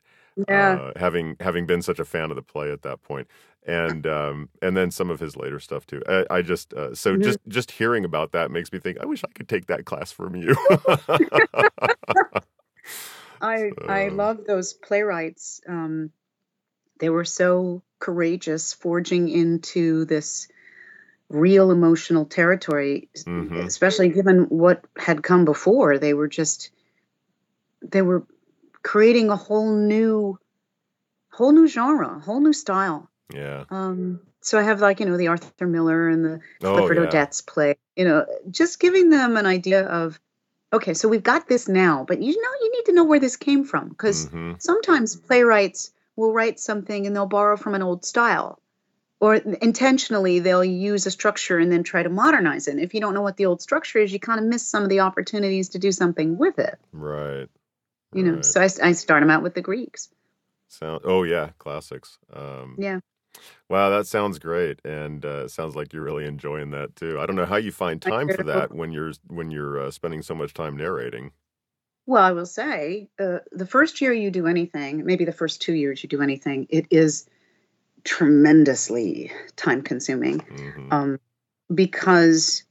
[0.49, 0.73] Yeah.
[0.75, 3.27] Uh, having having been such a fan of the play at that point,
[3.67, 6.03] and um, and then some of his later stuff too.
[6.09, 7.23] I, I just uh, so Mhm.
[7.25, 10.12] just just hearing about that makes me think I wish I could take that class
[10.12, 10.55] from you.
[13.41, 15.61] I I love those playwrights.
[15.68, 16.11] Um,
[16.99, 20.49] they were so courageous, forging into this
[21.28, 23.66] real emotional territory, Mhm.
[23.66, 25.99] especially given what had come before.
[25.99, 26.70] They were just
[27.82, 28.26] they were
[28.82, 30.39] creating a whole new
[31.30, 33.11] whole new genre, a whole new style.
[33.34, 33.64] yeah.
[33.70, 37.07] Um, so I have like you know the Arthur Miller and the Oh Clifford yeah.
[37.07, 37.76] Odets play.
[37.97, 40.18] You know, just giving them an idea of
[40.73, 43.37] okay, so we've got this now, but you know you need to know where this
[43.37, 44.61] came from because Mhm.
[44.61, 48.61] sometimes playwrights will write something and they'll borrow from an old style.
[49.19, 52.73] Or intentionally, they'll use a structure and then try to modernize it.
[52.73, 54.83] And if you don't know what the old structure is, you kind of miss some
[54.83, 56.79] of the opportunities to do something with it.
[56.93, 57.49] Right.
[58.12, 60.11] You know, so I, I start them out with the Greeks.
[60.69, 61.01] Sound.
[61.05, 62.19] Oh yeah, classics.
[62.33, 63.01] Um, Yeah.
[63.68, 67.18] Wow, that sounds great, and uh, sounds like you're really enjoying that too.
[67.20, 70.22] I don't know how you find time for that when you're when you're uh, spending
[70.22, 71.32] so much time narrating.
[72.07, 75.74] Well, I will say uh, the first year you do anything, maybe the first two
[75.74, 77.26] years you do anything, it is
[78.05, 81.18] tremendously time consuming hmm um,
[81.74, 82.62] because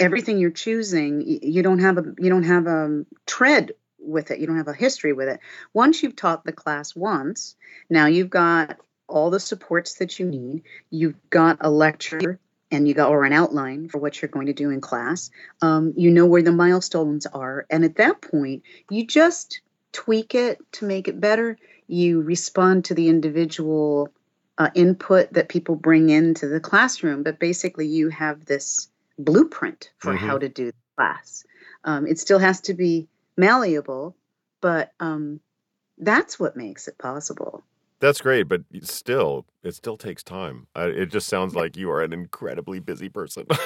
[0.00, 4.40] everything you're choosing, you don't have a you don't have a tread with it.
[4.40, 5.40] You don't have a history with it.
[5.72, 7.54] Once you've taught the class once,
[7.88, 8.78] now you've got
[9.10, 10.62] all the supports that you need.
[10.90, 12.38] You've got a lecture
[12.70, 15.30] and you got or an outline for what you're going to do in class.
[15.60, 19.60] Um, you know where the milestones are, and at that point, you just
[19.92, 21.58] tweak it to make it better.
[21.88, 24.10] You respond to the individual
[24.56, 28.88] uh, input that people bring into the classroom, but basically you have this
[29.18, 30.18] blueprint for Mhm.
[30.18, 31.44] how to do the class.
[31.84, 34.14] Um, it still has to be malleable,
[34.60, 35.40] but um,
[35.98, 37.64] that's what makes it possible.
[38.00, 40.66] That's great, but still, it still takes time.
[40.74, 43.46] Uh, it just sounds like you are an incredibly busy person.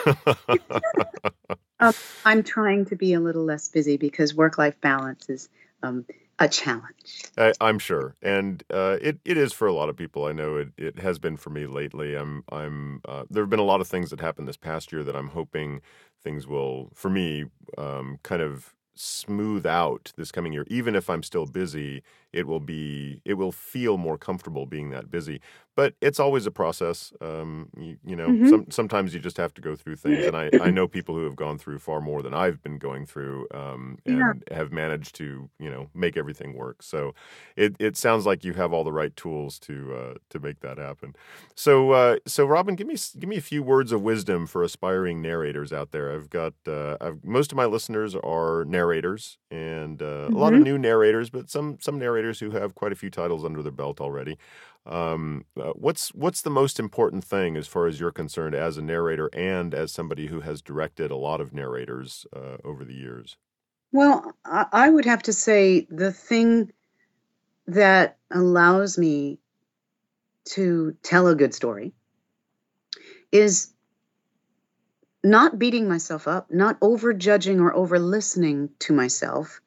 [1.80, 1.92] Um,
[2.24, 5.48] I'm trying to be a little less busy because work life balance is
[5.82, 6.06] um,
[6.38, 7.24] a challenge.
[7.36, 10.24] I, I'm sure, and uh, it it is for a lot of people.
[10.24, 12.14] I know it, it has been for me lately.
[12.14, 15.02] I'm I'm uh, there have been a lot of things that happened this past year
[15.02, 15.80] that I'm hoping
[16.22, 17.44] things will, for me,
[17.76, 20.64] um, kind of smooth out this coming year.
[20.68, 22.02] Even if I'm still busy,
[22.34, 25.40] it will be it will feel more comfortable being that busy.
[25.76, 27.12] But it's always a process.
[27.20, 28.44] Um, you, you know, Mhm.
[28.44, 31.24] some, sometimes you just have to go through things, and I, I know people who
[31.24, 34.32] have gone through far more than I've been going through, um, Yeah.
[34.32, 36.82] and have managed to you know make everything work.
[36.82, 37.14] So
[37.56, 40.78] it, it sounds like you have all the right tools to uh, to make that
[40.78, 41.14] happen.
[41.54, 45.20] So uh, so Robin, give me give me a few words of wisdom for aspiring
[45.22, 46.12] narrators out there.
[46.12, 50.60] I've got uh, I've, most of my listeners are narrators, and uh, a lot of
[50.60, 54.00] new narrators, but some some narrators who have quite a few titles under their belt
[54.00, 54.38] already.
[54.86, 58.82] Um, uh, what's what's the most important thing as far as you're concerned as a
[58.82, 63.36] narrator and as somebody who has directed a lot of narrators uh, over the years?
[63.92, 66.72] Well, I, I would have to say the thing
[67.66, 69.38] that allows me
[70.44, 71.94] to tell a good story
[73.32, 73.72] is
[75.22, 79.60] not beating myself up, not over judging or over listening to myself,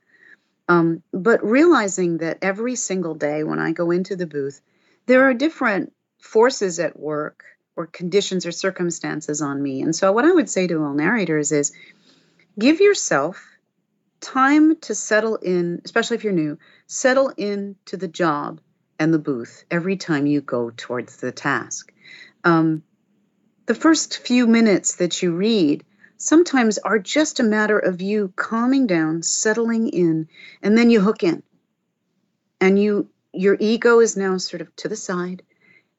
[0.68, 4.62] um, but realizing that every single day when I go into the booth,
[5.06, 7.44] there are different forces at work
[7.76, 9.82] or conditions or circumstances on me.
[9.82, 11.72] And so, what I would say to all narrators is
[12.60, 13.44] give yourself
[14.20, 16.58] time to settle in, especially if you're new,
[16.88, 18.60] settle in to the job
[19.00, 21.94] and the booth every time you go towards the task.
[22.44, 22.84] Um,
[23.68, 25.84] the first few minutes that you read
[26.18, 30.28] sometimes are just a matter of you calming down, settling in,
[30.62, 31.44] and then you hook in.
[32.60, 35.44] And you your ego is now sort of to the side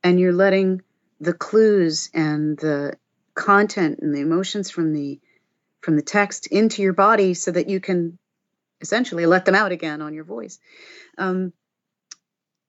[0.03, 0.83] and you're letting
[1.21, 2.97] the clues and the
[3.35, 5.21] content and the emotions from the
[5.81, 8.19] from the text into your body so that you can
[8.81, 10.59] essentially let them out again on your voice.
[11.17, 11.53] Um,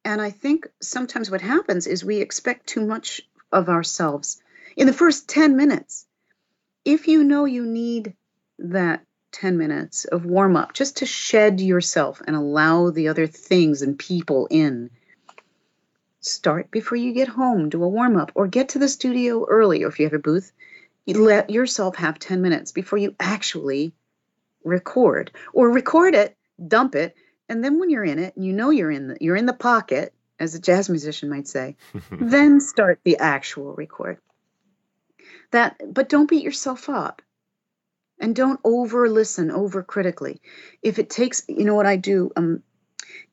[0.06, 3.22] and I think sometimes what happens is we expect too much
[3.52, 4.42] of ourselves
[4.76, 6.06] in the first 10 minutes.
[6.86, 8.16] If you know you need
[8.60, 13.82] that 10 minutes of warm up just to shed yourself and allow the other things
[13.82, 14.90] and people in,
[16.22, 19.84] start before you get home, do a warm up, or get to the studio early,
[19.84, 20.52] or if you have a booth,
[21.06, 23.94] you let yourself have 10 minutes before you actually
[24.64, 26.36] record or record it
[26.68, 27.16] dump it
[27.48, 29.54] and then when you're in it and you know you're in the you're in the
[29.54, 31.76] pocket as a jazz musician might say
[32.12, 34.18] then start the actual record
[35.52, 37.22] that but don't beat yourself up.
[38.22, 40.42] And don't over listen over critically.
[40.82, 42.32] If it takes you know what i do?
[42.36, 42.64] Um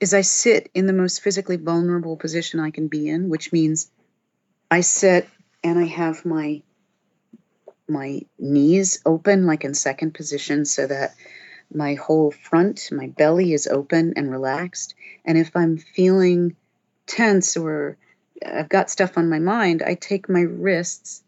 [0.00, 3.90] is I sit in the most physically vulnerable position I can be in, which means
[4.70, 5.28] I sit
[5.62, 6.62] and I have my
[7.88, 11.14] my knees open like in second position so that
[11.72, 14.94] my whole front, my belly is open and relaxed.
[15.24, 16.56] And if I'm feeling
[17.06, 17.96] tense or
[18.44, 21.22] I've got stuff on my mind, I take my wrists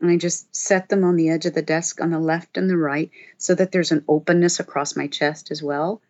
[0.00, 2.68] and I just set them on the edge of the desk on the left and
[2.68, 6.00] the right so that there's an openness across my chest as well.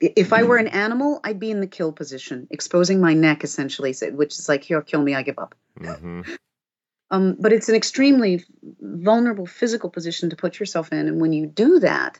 [0.00, 3.94] If I were an animal, I'd be in the kill position, exposing my neck essentially,
[4.10, 5.54] which is like, here, kill me, I give up.
[5.78, 6.22] Mm-hmm.
[7.08, 8.44] Um, but it's an extremely
[8.80, 11.06] vulnerable physical position to put yourself in.
[11.06, 12.18] And when you do that,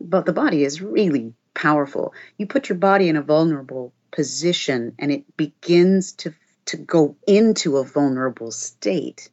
[0.00, 2.12] but the body is really powerful.
[2.36, 7.76] You put your body in a vulnerable position and it begins to, to go into
[7.76, 9.30] a vulnerable state.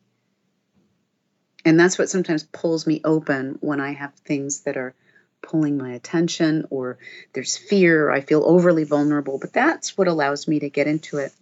[1.65, 4.93] And that's what sometimes pulls me open when I have things that are
[5.41, 6.97] pulling my attention or
[7.33, 9.39] there's fear, or I feel overly vulnerable.
[9.39, 11.33] But that's what allows me to get into it.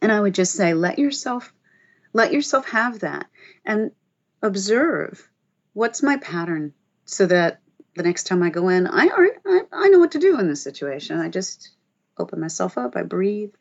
[0.00, 1.52] And I would just say, let yourself
[2.12, 3.26] let yourself have that
[3.64, 3.90] and
[4.42, 5.28] observe
[5.74, 6.72] what's my pattern
[7.04, 7.60] so that
[7.94, 9.08] the next time I go in, I,
[9.46, 11.20] I, I know what to do in this situation.
[11.20, 11.70] I just
[12.18, 13.52] open myself up, I breathe,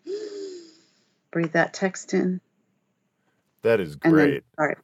[1.32, 2.40] breathe that text in.
[3.64, 4.44] That is great.
[4.58, 4.76] Then,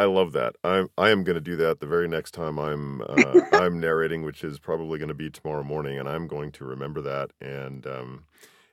[0.00, 0.56] I love that.
[0.64, 4.22] I'm I am going to do that the very next time I'm uh, I'm narrating,
[4.22, 7.86] which is probably going to be tomorrow morning, and I'm going to remember that and
[7.86, 8.24] um,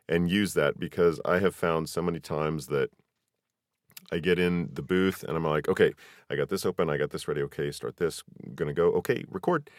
[0.07, 2.91] and use that because I have found so many times that
[4.09, 5.93] I get in the booth and I'm like, okay,
[6.29, 7.41] I got this open, I got this ready.
[7.41, 8.23] Okay, start this.
[8.55, 8.87] Gonna go.
[8.93, 9.69] Okay, record.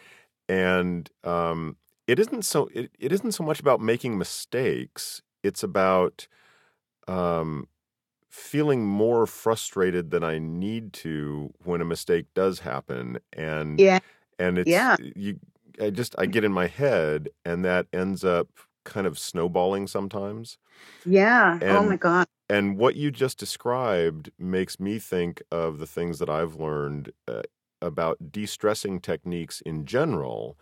[0.47, 2.69] And um, it isn't so.
[2.75, 5.23] It, it isn't so much about making mistakes.
[5.41, 6.27] It's about
[7.07, 7.67] um,
[8.29, 13.19] feeling more frustrated than I need to when a mistake does happen.
[13.33, 13.99] And yeah,
[14.37, 14.95] and it's yeah.
[14.99, 15.39] You,
[15.81, 18.47] I just I get in my head, and that ends up
[18.85, 20.57] kind of snowballing sometimes.
[21.05, 21.53] Yeah.
[21.53, 22.27] And, oh my god.
[22.49, 27.43] And what you just described makes me think of the things that I've learned uh,
[27.81, 30.57] about de-stressing techniques in general.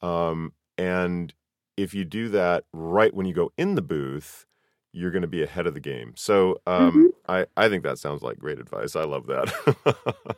[0.00, 1.34] Um, and
[1.76, 4.46] if you do that right when you go in the booth,
[4.92, 6.14] you're going to be ahead of the game.
[6.16, 7.06] So um, mm-hmm.
[7.28, 8.96] I, I think that sounds like great advice.
[8.96, 9.96] I love that.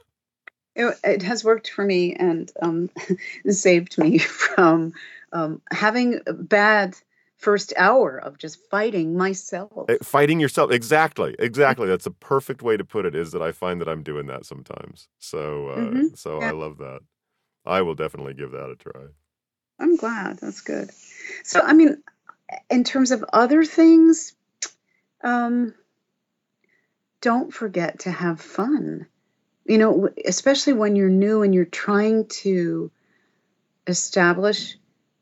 [0.75, 2.91] it, it, has worked for me and um,
[3.49, 4.93] saved me from
[5.33, 6.97] um, having a bad
[7.37, 9.89] first hour of just fighting myself.
[9.89, 10.71] Eh, fighting yourself.
[10.71, 11.35] Exactly.
[11.39, 11.89] Exactly.
[11.89, 14.45] That's a perfect way to put it is that I find that I'm doing that
[14.45, 15.09] sometimes.
[15.19, 16.15] So uh, mm-hmm.
[16.15, 16.49] so yeah.
[16.49, 17.01] I love that.
[17.65, 19.03] I will definitely give that a try.
[19.79, 20.39] I'm glad.
[20.39, 20.91] That's good.
[21.45, 22.03] So I mean
[22.69, 24.35] in terms of other things
[25.23, 25.75] um
[27.21, 29.07] don't forget to have fun.
[29.67, 32.91] You know, especially when you're new and you're trying to
[33.87, 34.77] establish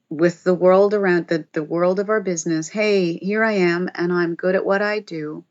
[0.09, 4.13] with the world around the, the world of our business hey here i am and
[4.13, 5.45] i'm good at what i do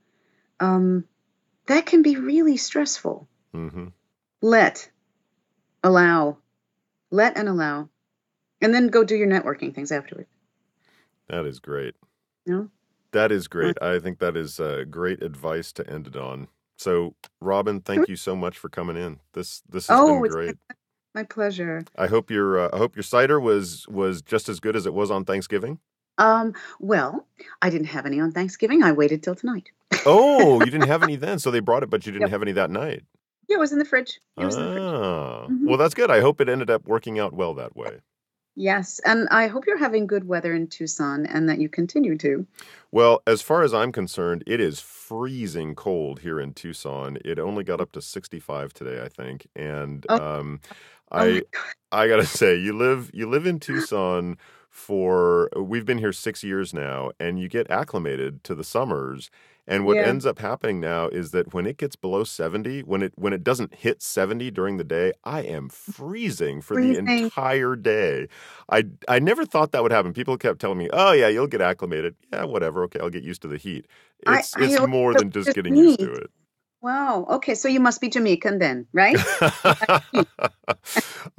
[0.59, 1.03] um,
[1.67, 3.87] that can be really stressful mm-hmm.
[4.41, 4.89] let
[5.83, 6.37] allow
[7.11, 7.87] let and allow
[8.61, 10.29] and then go do your networking things afterwards
[11.27, 11.93] that is great
[12.47, 12.69] no
[13.11, 16.47] that is great i think that is uh, great advice to end it on
[16.77, 20.55] so robin thank you so much for coming in this this has oh, been great
[21.17, 21.83] my pleasure.
[21.97, 24.93] I hope your uh, I hope your cider was was just as good as it
[24.93, 25.79] was on Thanksgiving.
[26.19, 27.27] Um, well,
[27.61, 28.83] I didn't have any on Thanksgiving.
[28.83, 29.69] I waited till tonight.
[30.05, 32.31] oh, you didn't have any then, so they brought it, but you didn't yep.
[32.31, 33.03] have any that night.
[33.49, 34.19] Yeah, it was in the fridge.
[34.37, 34.83] It was ah, in the fridge.
[34.83, 35.67] Ah, mm-hmm.
[35.67, 36.11] Well, that's good.
[36.11, 37.99] I hope it ended up working out well that way.
[38.59, 42.47] Yes, and I hope you're having good weather in Tucson and that you continue to.
[42.91, 47.19] Well, as far as I'm concerned, it is freezing cold here in Tucson.
[47.23, 50.39] It only got up to 65 today, I think, and oh.
[50.39, 50.59] um,
[51.11, 51.41] oh I
[51.91, 54.39] I gotta say, you live you live in Tucson
[54.71, 59.29] for we've been here six years now, and you get acclimated to the summers.
[59.67, 60.03] And what yeah.
[60.03, 63.43] ends up happening now is that when it gets below 70, when it when it
[63.43, 67.05] doesn't hit 70 during the day, I am freezing for freezing.
[67.05, 68.27] the entire day.
[68.69, 70.13] I I never thought that would happen.
[70.13, 72.83] People kept telling me, "Oh yeah, you'll get acclimated." Yeah, whatever.
[72.83, 73.87] Okay, I'll get used to the heat.
[74.25, 76.31] It's I, it's I more than just getting used to it.
[76.81, 77.25] Wow.
[77.29, 77.55] Okay.
[77.55, 79.17] So you must be Jamaican then, right?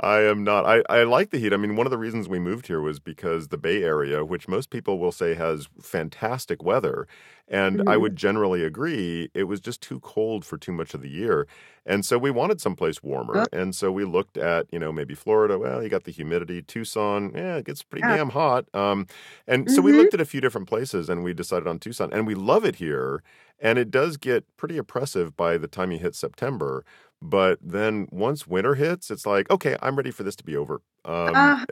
[0.01, 0.67] I am not.
[0.67, 1.53] I, I like the heat.
[1.53, 4.49] I mean, one of the reasons we moved here was because the Bay Area, which
[4.49, 7.07] most people will say has fantastic weather,
[7.51, 7.89] and mm-hmm.
[7.89, 11.47] I would generally agree, it was just too cold for too much of the year.
[11.87, 13.39] And so we wanted someplace warmer.
[13.39, 13.59] Oh.
[13.59, 15.59] And so we looked at, you know, maybe Florida.
[15.59, 16.61] Well, you got the humidity.
[16.61, 18.17] Tucson, yeah, it gets pretty yeah.
[18.17, 18.67] damn hot.
[18.75, 19.07] Um,
[19.47, 19.75] and mm-hmm.
[19.75, 20.01] so we mm-hmm.
[20.01, 22.13] looked at a few different places and we decided on Tucson.
[22.13, 23.23] And we love it here.
[23.61, 26.85] And it does get pretty oppressive by the time you hit September.
[27.21, 30.83] But then once winter hits, it's like, okay, I'm ready for this to be over.
[31.05, 31.65] Um, uh,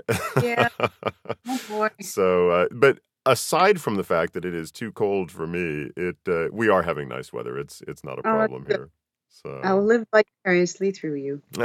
[0.42, 0.68] yeah.
[0.80, 1.90] oh boy.
[2.00, 6.16] So, uh, but aside from the fact that it is too cold for me, it
[6.28, 7.58] uh, we are having nice weather.
[7.58, 8.90] It's it's not a Oh, problem here.
[9.28, 11.42] So I'll live vicariously through you.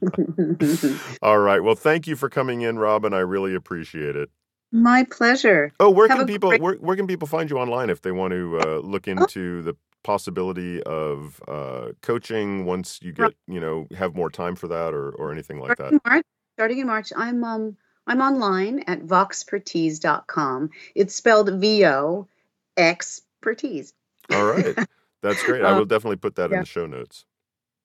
[1.22, 1.62] All right.
[1.62, 3.12] Well, thank you for coming in, Robin.
[3.12, 4.30] I really appreciate it.
[4.72, 5.72] My pleasure.
[5.80, 8.12] Oh, where Have can people great- where, where can people find you online if they
[8.12, 13.86] want to uh, look into the possibility of uh, coaching once you get you know
[13.96, 16.02] have more time for that or or anything like starting that?
[16.06, 16.24] in March,
[16.56, 17.76] starting in March, I'm um
[18.06, 20.70] I'm online at voxpertise.com.
[20.94, 22.28] It's spelled V O
[22.76, 23.92] expertise.
[24.32, 24.76] All right.
[25.22, 25.62] That's great.
[25.62, 27.24] I Um, will definitely put that in the show notes.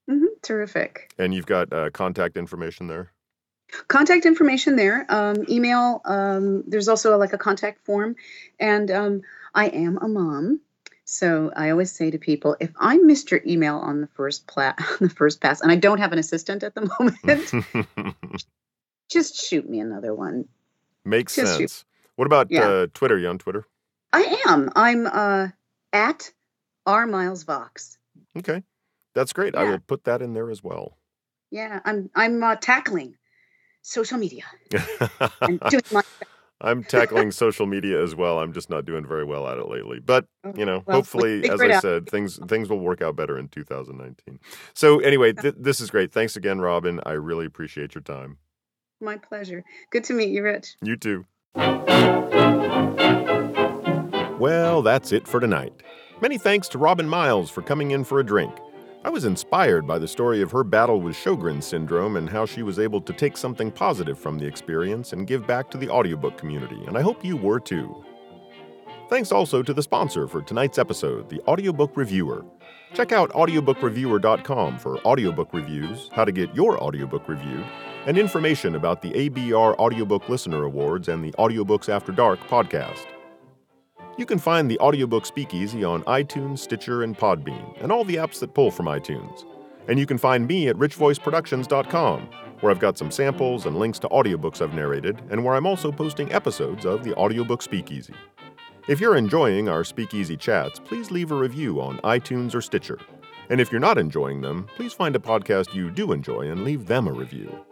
[0.10, 1.14] hmm terrific.
[1.18, 3.12] And you've got uh, contact information there.
[3.88, 5.06] Contact information there.
[5.10, 6.02] Um, email.
[6.04, 8.16] Um, there's also like a contact form,
[8.60, 9.22] and um,
[9.56, 10.60] I am a mom.
[11.06, 14.74] So I always say to people, if I missed your email on the first pla-
[14.80, 17.54] on the first pass, and I don't have an assistant at the moment,
[19.12, 20.46] just shoot me another one.
[21.06, 21.86] Makes Just sense.
[22.16, 22.68] What about Yeah.
[22.68, 23.18] uh, Twitter?
[23.18, 23.66] You on Twitter?
[24.14, 24.70] I am.
[24.76, 25.50] I'm uh,
[25.94, 26.32] at
[26.86, 27.98] R Miles Vox.
[28.38, 28.64] Okay,
[29.14, 29.56] that's great.
[29.56, 30.98] I will put that in there as well.
[31.50, 33.16] Yeah, I'm I'm uh, tackling
[33.82, 34.44] social media
[35.42, 36.02] and doing my
[36.64, 38.40] I'm tackling social media as well.
[38.40, 40.00] I'm just not doing very well at it lately.
[40.00, 41.82] But you know, Oh, Well, hopefully, as I out.
[41.82, 44.40] said, things things will work out better in 2019.
[44.76, 46.12] So anyway, th- this is great.
[46.12, 47.00] Thanks again, Robin.
[47.06, 48.38] I really appreciate your time.
[49.02, 49.64] My pleasure.
[49.90, 50.76] Good to meet you, Rich.
[50.82, 51.26] You too.
[54.40, 55.74] Well, that's it for tonight.
[56.22, 58.54] Many thanks to Robin Miles for coming in for a drink.
[59.04, 62.62] I was inspired by the story of her battle with Sjogren's syndrome and how she
[62.62, 66.38] was able to take something positive from the experience and give back to the audiobook
[66.38, 68.04] community, and I hope you were too.
[69.10, 72.46] Thanks also to the sponsor for tonight's episode, the Audiobook Reviewer.
[72.94, 77.66] Check out audiobookreviewer.com for audiobook reviews, how to get your audiobook reviewed,
[78.06, 83.06] and information about the ABR Audiobook Listener Awards and the Audiobooks After Dark podcast.
[84.18, 88.40] You can find the Audiobook Speakeasy on iTunes, Stitcher, and Podbean, and all the apps
[88.40, 89.46] that pull from iTunes.
[89.88, 92.30] And you can find me at richvoiceproductions.com,
[92.60, 95.92] where I've got some samples and links to audiobooks I've narrated, and where I'm also
[95.92, 98.14] posting episodes of the Audiobook Speakeasy.
[98.88, 103.00] If you're enjoying our Speakeasy chats, please leave a review on iTunes or Stitcher.
[103.50, 106.88] And if you're not enjoying them, please find a podcast you do enjoy and leave
[106.88, 107.64] them a review.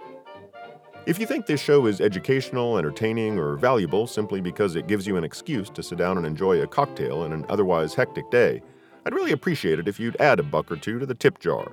[1.10, 5.18] If you think this show is educational, entertaining, or valuable simply because it gives you
[5.18, 8.62] an excuse to sit down and enjoy a cocktail in an otherwise hectic day,
[9.08, 11.72] I'd really appreciate it if you'd add a buck or two to the tip jar.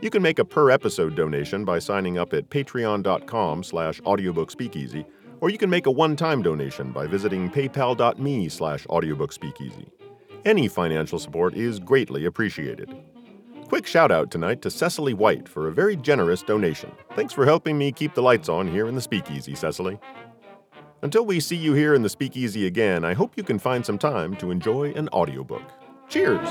[0.00, 5.04] You can make a per episode donation by signing up at patreon.com slash audiobookspeakeasy,
[5.42, 9.90] or you can make a one-time donation by visiting paypal.me slash audiobookspeakeasy.
[10.46, 12.96] Any financial support is greatly appreciated.
[13.70, 16.90] Quick shout out tonight to Cecily White for a very generous donation.
[17.14, 19.96] Thanks for helping me keep the lights on here in the speakeasy, Cecily.
[21.02, 23.96] Until we see you here in the speakeasy again, I hope you can find some
[23.96, 25.62] time to enjoy an audiobook.
[26.08, 26.48] Cheers!